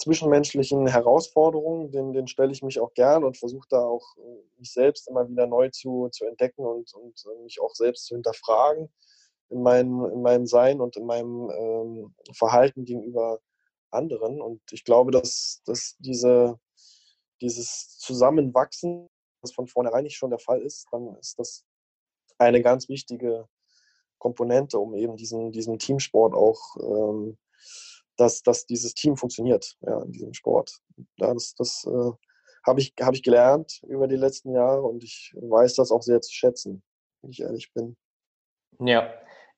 [0.00, 4.72] zwischenmenschlichen Herausforderungen, den, den stelle ich mich auch gern und versuche da auch äh, mich
[4.72, 8.90] selbst immer wieder neu zu, zu entdecken und, und äh, mich auch selbst zu hinterfragen
[9.50, 13.40] in meinem, in meinem Sein und in meinem ähm, Verhalten gegenüber
[13.90, 14.40] anderen.
[14.40, 16.58] Und ich glaube, dass, dass diese,
[17.42, 19.08] dieses Zusammenwachsen,
[19.42, 21.64] das von vornherein nicht schon der Fall ist, dann ist das
[22.38, 23.48] eine ganz wichtige
[24.18, 27.38] Komponente, um eben diesen, diesen Teamsport auch ähm,
[28.20, 30.78] dass, dass dieses Team funktioniert ja, in diesem Sport.
[31.16, 32.10] Ja, das das äh,
[32.66, 36.20] habe ich, hab ich gelernt über die letzten Jahre und ich weiß das auch sehr
[36.20, 36.82] zu schätzen,
[37.22, 37.96] wenn ich ehrlich bin.
[38.78, 39.12] Ja,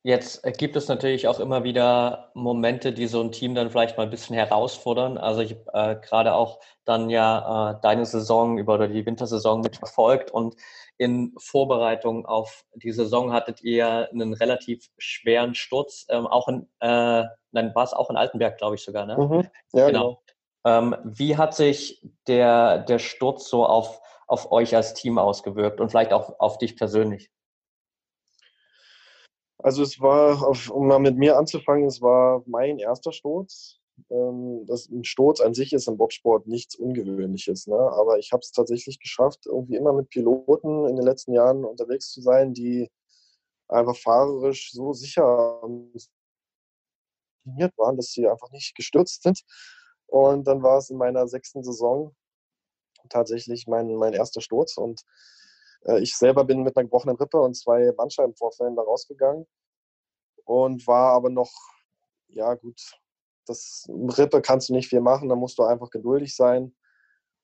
[0.05, 4.03] Jetzt gibt es natürlich auch immer wieder Momente, die so ein Team dann vielleicht mal
[4.03, 5.17] ein bisschen herausfordern.
[5.17, 9.61] Also ich habe äh, gerade auch dann ja äh, deine Saison über oder die Wintersaison
[9.61, 10.57] mitverfolgt und
[10.99, 17.25] in Vorbereitung auf die Saison hattet ihr einen relativ schweren Sturz, ähm, auch in, äh,
[17.53, 19.17] nein, war es auch in Altenberg, glaube ich sogar, ne?
[19.17, 19.49] Mhm.
[19.73, 19.87] Ja, genau.
[19.87, 20.23] genau.
[20.65, 25.91] Ähm, wie hat sich der, der Sturz so auf, auf euch als Team ausgewirkt und
[25.91, 27.31] vielleicht auch auf dich persönlich?
[29.63, 33.79] Also es war, um mal mit mir anzufangen, es war mein erster Sturz.
[34.11, 37.69] Ähm, das, ein Sturz an sich ist im Bobsport nichts Ungewöhnliches.
[37.69, 37.77] Ne?
[37.77, 42.11] Aber ich habe es tatsächlich geschafft, irgendwie immer mit Piloten in den letzten Jahren unterwegs
[42.11, 42.91] zu sein, die
[43.69, 45.63] einfach fahrerisch so sicher
[47.77, 49.43] waren, dass sie einfach nicht gestürzt sind.
[50.07, 52.15] Und dann war es in meiner sechsten Saison
[53.09, 54.77] tatsächlich mein, mein erster Sturz.
[54.77, 55.03] Und
[56.01, 59.47] ich selber bin mit einer gebrochenen Rippe und zwei Bandscheibenvorfällen da rausgegangen
[60.45, 61.51] und war aber noch,
[62.29, 62.81] ja gut,
[63.47, 66.75] das Rippe kannst du nicht viel machen, da musst du einfach geduldig sein.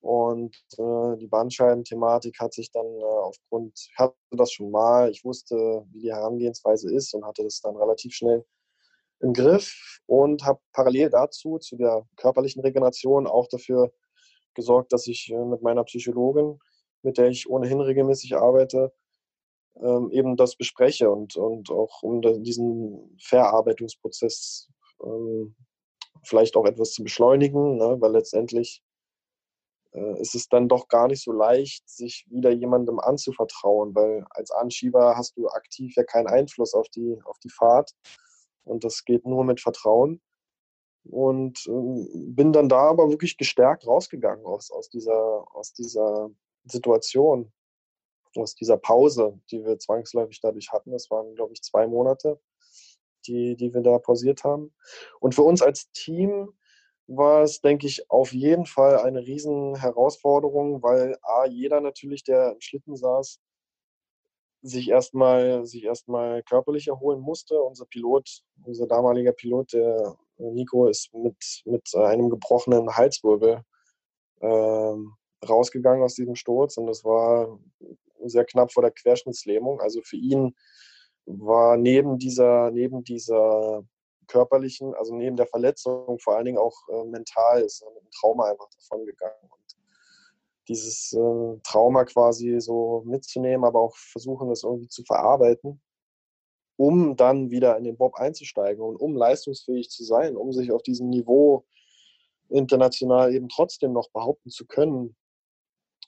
[0.00, 5.24] Und äh, die Bandscheibenthematik hat sich dann äh, aufgrund, ich hatte das schon mal, ich
[5.24, 5.56] wusste,
[5.90, 8.44] wie die Herangehensweise ist und hatte das dann relativ schnell
[9.20, 13.92] im Griff und habe parallel dazu, zu der körperlichen Regeneration, auch dafür
[14.54, 16.60] gesorgt, dass ich äh, mit meiner Psychologin
[17.02, 18.92] mit der ich ohnehin regelmäßig arbeite,
[19.80, 24.68] ähm, eben das bespreche und, und auch um diesen Verarbeitungsprozess
[25.02, 25.54] ähm,
[26.24, 27.96] vielleicht auch etwas zu beschleunigen, ne?
[28.00, 28.82] weil letztendlich
[29.92, 34.50] äh, ist es dann doch gar nicht so leicht, sich wieder jemandem anzuvertrauen, weil als
[34.50, 37.92] Anschieber hast du aktiv ja keinen Einfluss auf die, auf die Fahrt
[38.64, 40.20] und das geht nur mit Vertrauen.
[41.04, 46.30] Und ähm, bin dann da aber wirklich gestärkt rausgegangen aus, aus, dieser, aus dieser
[46.68, 47.52] Situation,
[48.36, 50.92] aus dieser Pause, die wir zwangsläufig dadurch hatten.
[50.92, 52.40] Das waren, glaube ich, zwei Monate,
[53.26, 54.74] die, die wir da pausiert haben.
[55.20, 56.52] Und für uns als Team
[57.06, 62.52] war es, denke ich, auf jeden Fall eine riesen Herausforderung, weil A, jeder natürlich, der
[62.52, 63.40] im Schlitten saß,
[64.60, 67.62] sich erstmal sich erstmal körperlich erholen musste.
[67.62, 73.62] Unser Pilot, unser damaliger Pilot, der Nico, ist mit, mit einem gebrochenen Halswirbel
[74.40, 77.58] ähm, rausgegangen aus diesem Sturz und das war
[78.24, 79.80] sehr knapp vor der Querschnittslähmung.
[79.80, 80.54] Also für ihn
[81.26, 83.84] war neben dieser, neben dieser
[84.26, 88.50] körperlichen, also neben der Verletzung vor allen Dingen auch äh, mental ist mit einem Trauma
[88.50, 89.50] einfach davon gegangen.
[89.50, 89.76] Und
[90.68, 95.80] dieses äh, Trauma quasi so mitzunehmen, aber auch versuchen, das irgendwie zu verarbeiten,
[96.76, 100.82] um dann wieder in den Bob einzusteigen und um leistungsfähig zu sein, um sich auf
[100.82, 101.64] diesem Niveau
[102.50, 105.16] international eben trotzdem noch behaupten zu können,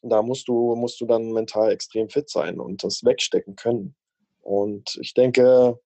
[0.03, 3.95] da musst du, musst du dann mental extrem fit sein und das wegstecken können.
[4.41, 5.79] Und ich denke,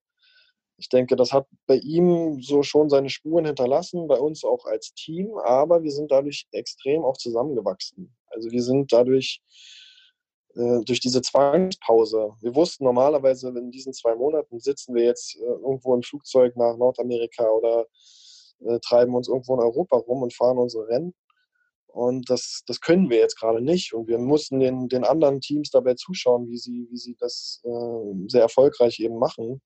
[0.77, 4.93] ich denke, das hat bei ihm so schon seine Spuren hinterlassen, bei uns auch als
[4.93, 8.13] Team, aber wir sind dadurch extrem auch zusammengewachsen.
[8.27, 9.41] Also wir sind dadurch
[10.55, 12.33] äh, durch diese Zwangspause.
[12.41, 16.77] Wir wussten normalerweise, in diesen zwei Monaten sitzen wir jetzt äh, irgendwo im Flugzeug nach
[16.77, 17.85] Nordamerika oder
[18.61, 21.13] äh, treiben uns irgendwo in Europa rum und fahren unsere Rennen.
[21.95, 23.93] Und das, das können wir jetzt gerade nicht.
[23.93, 28.27] Und wir mussten den, den anderen Teams dabei zuschauen, wie sie, wie sie das äh,
[28.27, 29.61] sehr erfolgreich eben machen.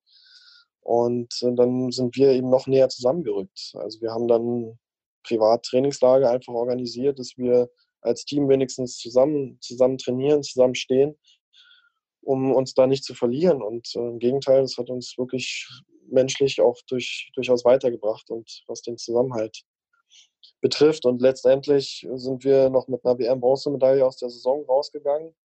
[0.81, 3.71] Und äh, dann sind wir eben noch näher zusammengerückt.
[3.73, 4.77] Also wir haben dann
[5.23, 7.67] Privattrainingslager einfach organisiert, dass wir
[8.01, 11.17] als Team wenigstens zusammen, zusammen trainieren, zusammen stehen,
[12.21, 13.63] um uns da nicht zu verlieren.
[13.63, 15.67] Und äh, im Gegenteil, es hat uns wirklich
[16.11, 19.63] menschlich auch durch, durchaus weitergebracht und was den Zusammenhalt
[20.61, 21.05] betrifft.
[21.05, 25.35] Und letztendlich sind wir noch mit einer WM-Bronzemedaille aus der Saison rausgegangen,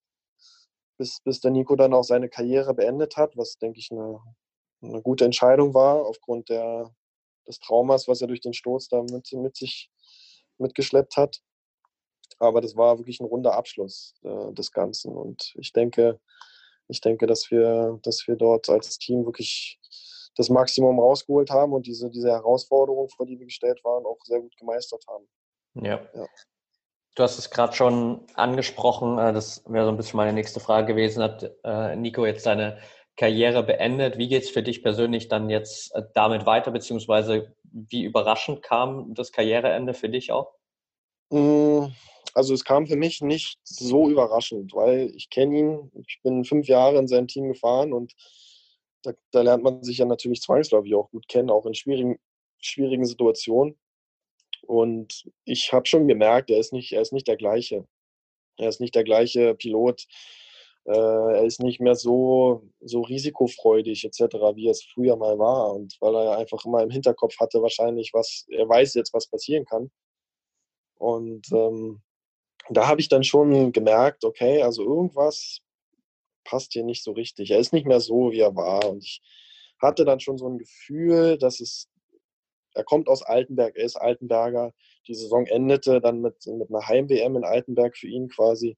[0.99, 4.21] bis, bis der Nico dann auch seine Karriere beendet hat, was, denke ich, eine,
[4.83, 6.95] eine gute Entscheidung war, aufgrund der,
[7.47, 9.91] des Traumas, was er durch den Sturz da mit, mit sich
[10.59, 11.41] mitgeschleppt hat.
[12.39, 15.17] Aber das war wirklich ein runder Abschluss äh, des Ganzen.
[15.17, 16.21] Und ich denke,
[16.89, 19.79] ich denke, dass wir, dass wir dort als Team wirklich
[20.37, 24.41] das Maximum rausgeholt haben und diese, diese Herausforderung, vor die wir gestellt waren, auch sehr
[24.41, 25.27] gut gemeistert haben.
[25.75, 26.01] Ja.
[26.15, 26.27] ja.
[27.15, 30.89] Du hast es gerade schon angesprochen, äh, das wäre so ein bisschen meine nächste Frage
[30.89, 31.23] gewesen.
[31.23, 32.79] Hat äh, Nico jetzt seine
[33.17, 34.19] Karriere beendet?
[34.19, 39.15] Wie geht es für dich persönlich dann jetzt äh, damit weiter, beziehungsweise wie überraschend kam
[39.15, 40.55] das Karriereende für dich auch?
[41.31, 41.87] Mm,
[42.35, 46.67] also es kam für mich nicht so überraschend, weil ich kenne ihn, ich bin fünf
[46.67, 48.13] Jahre in sein Team gefahren und
[49.05, 52.19] da, da, lernt man sich ja natürlich zwangsläufig auch gut kennen, auch in schwierigen,
[52.61, 53.79] schwierigen Situationen.
[54.63, 57.87] Und ich habe schon gemerkt, er ist, nicht, er ist nicht der gleiche.
[58.57, 60.07] Er ist nicht der gleiche Pilot,
[60.87, 65.75] äh, er ist nicht mehr so, so risikofreudig etc., wie es früher mal war.
[65.75, 69.65] Und weil er einfach immer im Hinterkopf hatte, wahrscheinlich, was, er weiß jetzt, was passieren
[69.65, 69.91] kann.
[70.97, 72.03] Und ähm,
[72.71, 75.61] da habe ich dann schon gemerkt, okay, also irgendwas
[76.45, 77.51] passt hier nicht so richtig.
[77.51, 78.89] Er ist nicht mehr so, wie er war.
[78.89, 79.23] Und ich
[79.81, 81.89] hatte dann schon so ein Gefühl, dass es,
[82.75, 84.73] er kommt aus Altenberg, er ist Altenberger.
[85.07, 88.77] Die Saison endete dann mit, mit einer Heim-WM in Altenberg für ihn quasi.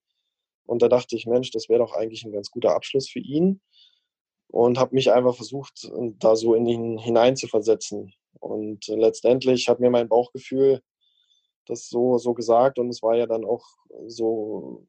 [0.64, 3.60] Und da dachte ich, Mensch, das wäre doch eigentlich ein ganz guter Abschluss für ihn.
[4.48, 8.14] Und habe mich einfach versucht, da so in ihn hineinzuversetzen.
[8.38, 10.80] Und letztendlich hat mir mein Bauchgefühl
[11.66, 13.66] das so, so gesagt und es war ja dann auch
[14.06, 14.86] so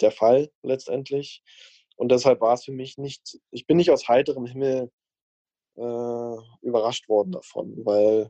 [0.00, 1.42] der Fall letztendlich.
[1.96, 4.90] Und deshalb war es für mich nicht, ich bin nicht aus heiterem Himmel
[5.76, 8.28] äh, überrascht worden davon, weil,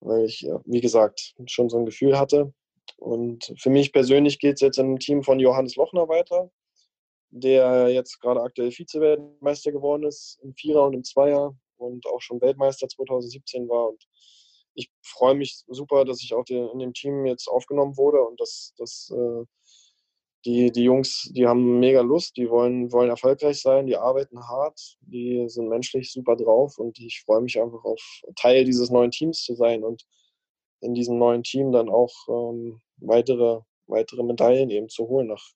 [0.00, 2.52] weil ich, wie gesagt, schon so ein Gefühl hatte.
[2.96, 6.50] Und für mich persönlich geht es jetzt im Team von Johannes Lochner weiter,
[7.30, 12.40] der jetzt gerade aktuell Vize-Weltmeister geworden ist im Vierer und im Zweier und auch schon
[12.40, 13.88] Weltmeister 2017 war.
[13.88, 14.06] Und
[14.74, 18.74] ich freue mich super, dass ich auch in dem Team jetzt aufgenommen wurde und dass,
[18.76, 19.44] dass äh,
[20.44, 24.96] die, die Jungs, die haben mega Lust, die wollen, wollen erfolgreich sein, die arbeiten hart,
[25.02, 28.00] die sind menschlich super drauf und ich freue mich einfach auf
[28.36, 30.04] Teil dieses neuen Teams zu sein und
[30.80, 35.52] in diesem neuen Team dann auch ähm, weitere, weitere Medaillen eben zu holen nach,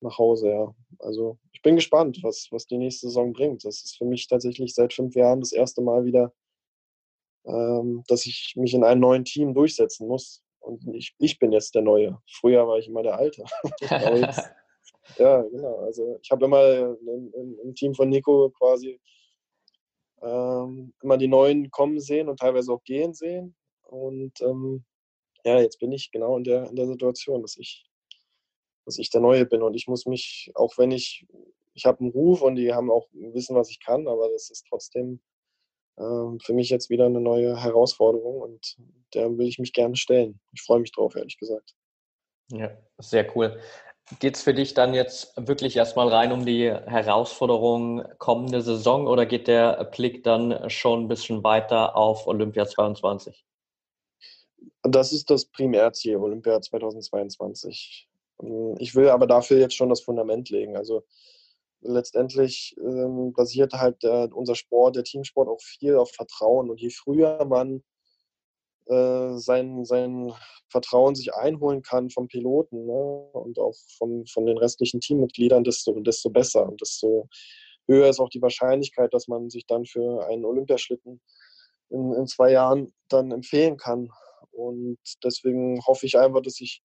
[0.00, 0.50] nach Hause.
[0.50, 0.74] Ja.
[0.98, 3.64] Also ich bin gespannt, was, was die nächste Saison bringt.
[3.64, 6.32] Das ist für mich tatsächlich seit fünf Jahren das erste Mal wieder,
[7.44, 10.42] ähm, dass ich mich in einem neuen Team durchsetzen muss.
[10.66, 12.20] Und ich, ich bin jetzt der Neue.
[12.28, 13.44] Früher war ich immer der Alte.
[13.80, 14.50] jetzt,
[15.16, 15.76] ja, genau.
[15.76, 16.96] Also ich habe immer
[17.62, 19.00] im, Team von Nico quasi
[20.22, 23.54] ähm, immer die Neuen kommen sehen und teilweise auch gehen sehen.
[23.82, 24.84] Und ähm,
[25.44, 27.86] ja, jetzt bin ich genau in der, in der Situation, dass ich,
[28.84, 29.62] dass ich der Neue bin.
[29.62, 31.28] Und ich muss mich, auch wenn ich,
[31.74, 34.66] ich habe einen Ruf und die haben auch wissen, was ich kann, aber das ist
[34.68, 35.20] trotzdem
[35.96, 38.76] für mich jetzt wieder eine neue Herausforderung und
[39.14, 40.40] der will ich mich gerne stellen.
[40.52, 41.74] Ich freue mich drauf, ehrlich gesagt.
[42.52, 43.58] Ja, sehr cool.
[44.20, 49.26] Geht es für dich dann jetzt wirklich erstmal rein um die Herausforderung kommende Saison oder
[49.26, 53.44] geht der Blick dann schon ein bisschen weiter auf Olympia 22?
[54.82, 58.08] Das ist das Primärziel, Olympia 2022.
[58.78, 60.76] Ich will aber dafür jetzt schon das Fundament legen.
[60.76, 61.04] Also
[61.80, 66.70] letztendlich ähm, basiert halt äh, unser Sport, der Teamsport auch viel auf Vertrauen.
[66.70, 67.82] Und je früher man
[68.86, 70.32] äh, sein, sein
[70.68, 75.98] Vertrauen sich einholen kann vom Piloten ne, und auch vom, von den restlichen Teammitgliedern, desto,
[76.00, 77.28] desto besser und desto
[77.88, 81.20] höher ist auch die Wahrscheinlichkeit, dass man sich dann für einen Olympiaschlitten
[81.90, 84.10] in, in zwei Jahren dann empfehlen kann.
[84.52, 86.82] Und deswegen hoffe ich einfach, dass ich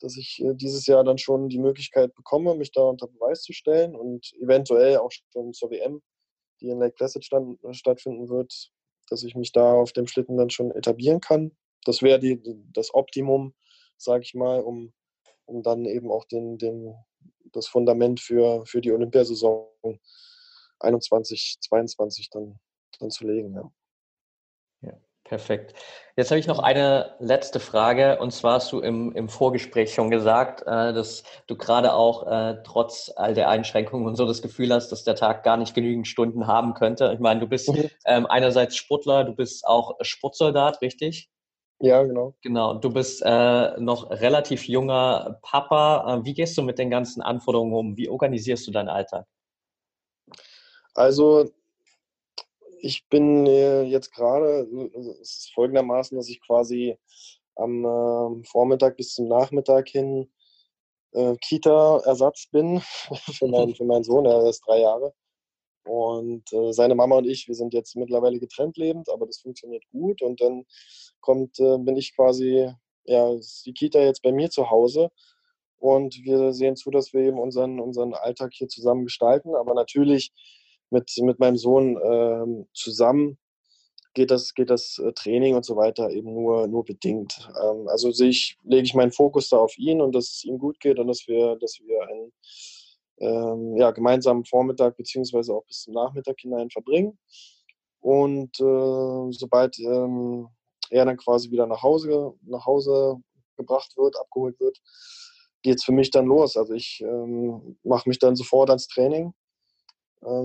[0.00, 3.52] dass ich äh, dieses Jahr dann schon die Möglichkeit bekomme, mich da unter Beweis zu
[3.52, 6.02] stellen und eventuell auch schon zur WM,
[6.60, 8.70] die in Lake Placid stand, stattfinden wird,
[9.08, 11.56] dass ich mich da auf dem Schlitten dann schon etablieren kann.
[11.84, 12.20] Das wäre
[12.72, 13.54] das Optimum,
[13.96, 14.92] sage ich mal, um,
[15.44, 16.94] um dann eben auch den, den,
[17.52, 19.68] das Fundament für, für die Olympiasaison
[20.80, 22.58] 21, 22 dann,
[22.98, 23.54] dann zu legen.
[23.54, 23.70] Ja.
[25.28, 25.74] Perfekt.
[26.16, 30.08] Jetzt habe ich noch eine letzte Frage und zwar hast du im, im Vorgespräch schon
[30.08, 34.72] gesagt, äh, dass du gerade auch äh, trotz all der Einschränkungen und so das Gefühl
[34.72, 37.10] hast, dass der Tag gar nicht genügend Stunden haben könnte.
[37.12, 37.90] Ich meine, du bist mhm.
[38.06, 41.28] ähm, einerseits Sportler, du bist auch Sportsoldat, richtig?
[41.80, 42.34] Ja, genau.
[42.40, 42.74] Genau.
[42.74, 46.20] Du bist äh, noch relativ junger Papa.
[46.20, 47.96] Äh, wie gehst du mit den ganzen Anforderungen um?
[47.96, 49.26] Wie organisierst du deinen Alltag?
[50.94, 51.50] Also
[52.86, 56.96] ich bin äh, jetzt gerade, also es ist folgendermaßen, dass ich quasi
[57.56, 60.30] am äh, Vormittag bis zum Nachmittag hin
[61.12, 62.80] äh, Kita-Ersatz bin
[63.38, 65.12] für, meinen, für meinen Sohn, er ist drei Jahre.
[65.84, 69.84] Und äh, seine Mama und ich, wir sind jetzt mittlerweile getrennt lebend, aber das funktioniert
[69.92, 70.22] gut.
[70.22, 70.64] Und dann
[71.20, 72.70] kommt, äh, bin ich quasi,
[73.04, 75.10] ja, ist die Kita jetzt bei mir zu Hause.
[75.78, 79.54] Und wir sehen zu, dass wir eben unseren, unseren Alltag hier zusammen gestalten.
[79.54, 80.32] Aber natürlich
[80.90, 83.38] mit, mit meinem Sohn ähm, zusammen
[84.16, 87.48] geht das, geht das äh, Training und so weiter eben nur, nur bedingt.
[87.62, 90.80] Ähm, also ich, lege ich meinen Fokus da auf ihn und dass es ihm gut
[90.80, 92.32] geht und dass wir, dass wir einen
[93.18, 97.18] ähm, ja, gemeinsamen Vormittag beziehungsweise auch bis zum Nachmittag hinein verbringen.
[98.00, 100.48] Und äh, sobald ähm,
[100.90, 103.16] er dann quasi wieder nach Hause, nach Hause
[103.56, 104.78] gebracht wird, abgeholt wird,
[105.62, 106.56] geht es für mich dann los.
[106.56, 109.34] Also ich ähm, mache mich dann sofort ans Training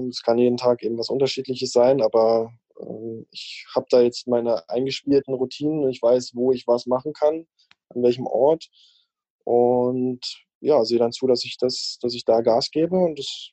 [0.09, 4.67] es kann jeden Tag eben was Unterschiedliches sein, aber ähm, ich habe da jetzt meine
[4.69, 5.89] eingespielten Routinen.
[5.89, 7.47] Ich weiß, wo ich was machen kann,
[7.89, 8.69] an welchem Ort.
[9.43, 10.19] Und
[10.59, 13.51] ja, sehe dann zu, dass ich das, dass ich da Gas gebe und das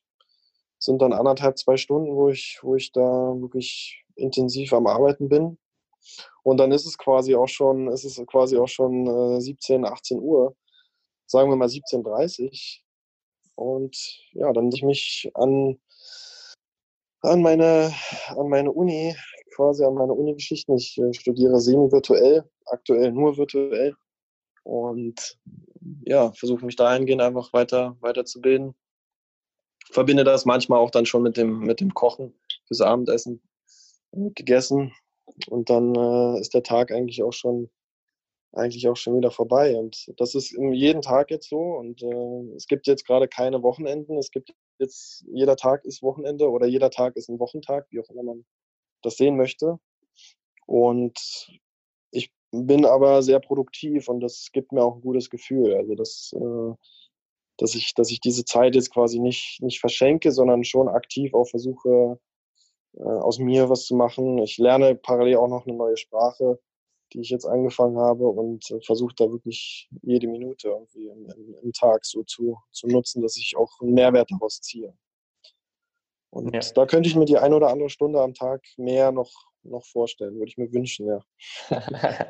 [0.79, 5.59] sind dann anderthalb, zwei Stunden, wo ich, wo ich da wirklich intensiv am Arbeiten bin.
[6.43, 9.07] Und dann ist es quasi auch schon, ist es quasi auch schon
[9.37, 10.57] äh, 17, 18 Uhr,
[11.27, 12.81] sagen wir mal 17.30
[13.57, 13.97] Und
[14.33, 15.81] ja, dann ich mich an,
[17.23, 17.93] an meine,
[18.29, 19.15] an meine Uni,
[19.55, 20.77] quasi an meine Uni-Geschichten.
[20.77, 23.95] Ich äh, studiere semi-virtuell, aktuell nur virtuell.
[24.65, 25.39] Und
[26.05, 28.75] ja, versuche mich dahingehend einfach weiter, weiterzubilden.
[29.91, 32.35] Verbinde das manchmal auch dann schon mit dem, mit dem Kochen
[32.67, 33.43] fürs Abendessen
[34.13, 34.93] gegessen.
[35.49, 37.71] Und dann äh, ist der Tag eigentlich auch schon
[38.53, 39.77] eigentlich auch schon wieder vorbei.
[39.77, 41.59] Und das ist jeden Tag jetzt so.
[41.59, 44.17] Und äh, es gibt jetzt gerade keine Wochenenden.
[44.19, 48.11] Es gibt jetzt, jeder Tag ist Wochenende oder jeder Tag ist ein Wochentag, wie auch
[48.11, 48.45] immer man
[49.03, 49.79] das sehen möchte.
[50.67, 51.19] Und
[52.11, 55.75] ich bin aber sehr produktiv und das gibt mir auch ein gutes Gefühl.
[55.75, 56.75] Also das, äh,
[57.59, 61.49] dass ich, dass ich diese Zeit jetzt quasi nicht, nicht verschenke, sondern schon aktiv auch
[61.49, 62.19] versuche,
[62.95, 64.39] äh, aus mir was zu machen.
[64.39, 66.61] Ich lerne parallel auch noch eine neue Sprache,
[67.13, 71.55] die ich jetzt angefangen habe und äh, versuche da wirklich jede Minute irgendwie im, im,
[71.63, 74.93] im, Tag so zu, zu nutzen, dass ich auch einen Mehrwert daraus ziehe.
[76.31, 76.61] Und ja.
[76.75, 80.35] da könnte ich mir die eine oder andere Stunde am Tag mehr noch noch vorstellen,
[80.35, 81.21] würde ich mir wünschen, ja.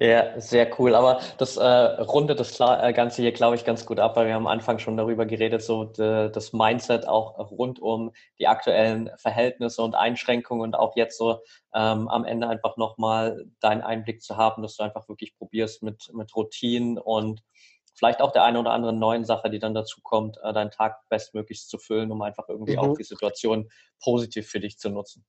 [0.00, 0.94] ja, sehr cool.
[0.94, 4.36] Aber das äh, rundet das äh, Ganze hier, glaube ich, ganz gut ab, weil wir
[4.36, 9.82] am Anfang schon darüber geredet, so de, das Mindset auch rund um die aktuellen Verhältnisse
[9.82, 11.40] und Einschränkungen und auch jetzt so
[11.74, 16.10] ähm, am Ende einfach nochmal deinen Einblick zu haben, dass du einfach wirklich probierst mit,
[16.12, 17.42] mit Routinen und
[17.94, 21.08] vielleicht auch der eine oder anderen neuen Sache, die dann dazu kommt, äh, deinen Tag
[21.08, 22.78] bestmöglichst zu füllen, um einfach irgendwie mhm.
[22.78, 23.70] auch die Situation
[24.02, 25.24] positiv für dich zu nutzen.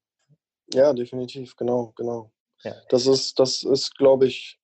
[0.73, 2.31] Ja, definitiv, genau, genau.
[2.63, 2.75] Ja.
[2.89, 4.59] Das ist, das ist, glaube ich,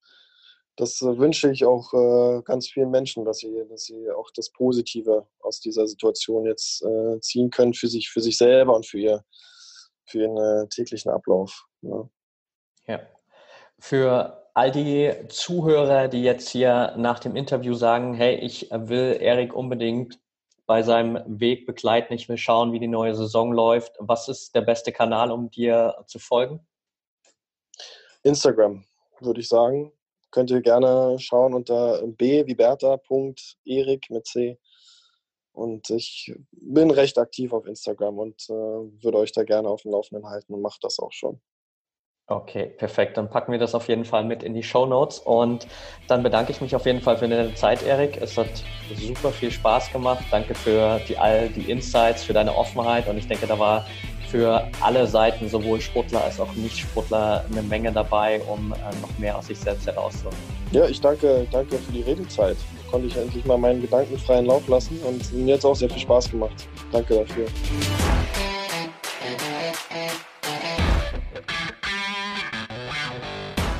[0.79, 5.27] das wünsche ich auch äh, ganz vielen Menschen, dass sie, dass sie auch das Positive
[5.41, 9.25] aus dieser Situation jetzt äh, ziehen können für sich, für sich selber und für ihr,
[10.05, 11.67] für ihren äh, täglichen Ablauf.
[11.81, 12.09] Ja.
[12.87, 13.01] ja.
[13.77, 19.53] Für all die Zuhörer, die jetzt hier nach dem Interview sagen, hey, ich will Erik
[19.53, 20.17] unbedingt
[20.69, 22.13] bei seinem Weg begleiten.
[22.13, 23.95] Ich will schauen, wie die neue Saison läuft.
[23.97, 26.59] Was ist der beste Kanal, um dir zu folgen?
[28.21, 28.85] Instagram,
[29.19, 29.91] würde ich sagen.
[30.29, 34.59] Könnt ihr gerne schauen unter b wie Bertha.erik mit C.
[35.53, 39.89] Und ich bin recht aktiv auf Instagram und äh, würde euch da gerne auf dem
[39.89, 41.41] Laufenden halten und mache das auch schon.
[42.29, 43.17] Okay, perfekt.
[43.17, 45.65] Dann packen wir das auf jeden Fall mit in die Show Notes und
[46.07, 48.21] dann bedanke ich mich auf jeden Fall für deine Zeit, Erik.
[48.21, 48.47] Es hat
[48.95, 50.23] super viel Spaß gemacht.
[50.29, 53.83] Danke für die, all die Insights, für deine Offenheit und ich denke, da war
[54.29, 59.35] für alle Seiten, sowohl Sportler als auch Nicht-Sportler, eine Menge dabei, um äh, noch mehr
[59.35, 60.37] aus sich selbst herauszuholen.
[60.71, 62.57] Ja, ich danke, danke für die Redezeit.
[62.57, 65.75] Da konnte ich endlich mal meinen Gedanken freien Lauf lassen und mir hat es auch
[65.75, 66.67] sehr viel Spaß gemacht.
[66.91, 67.47] Danke dafür.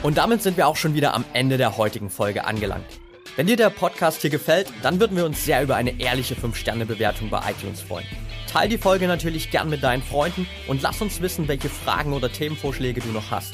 [0.10, 3.00] Und damit sind wir auch schon wieder am Ende der heutigen Folge angelangt.
[3.36, 7.30] Wenn dir der Podcast hier gefällt, dann würden wir uns sehr über eine ehrliche 5-Sterne-Bewertung
[7.30, 8.08] bei iTunes freuen.
[8.52, 12.32] Teil die Folge natürlich gern mit deinen Freunden und lass uns wissen, welche Fragen oder
[12.32, 13.54] Themenvorschläge du noch hast.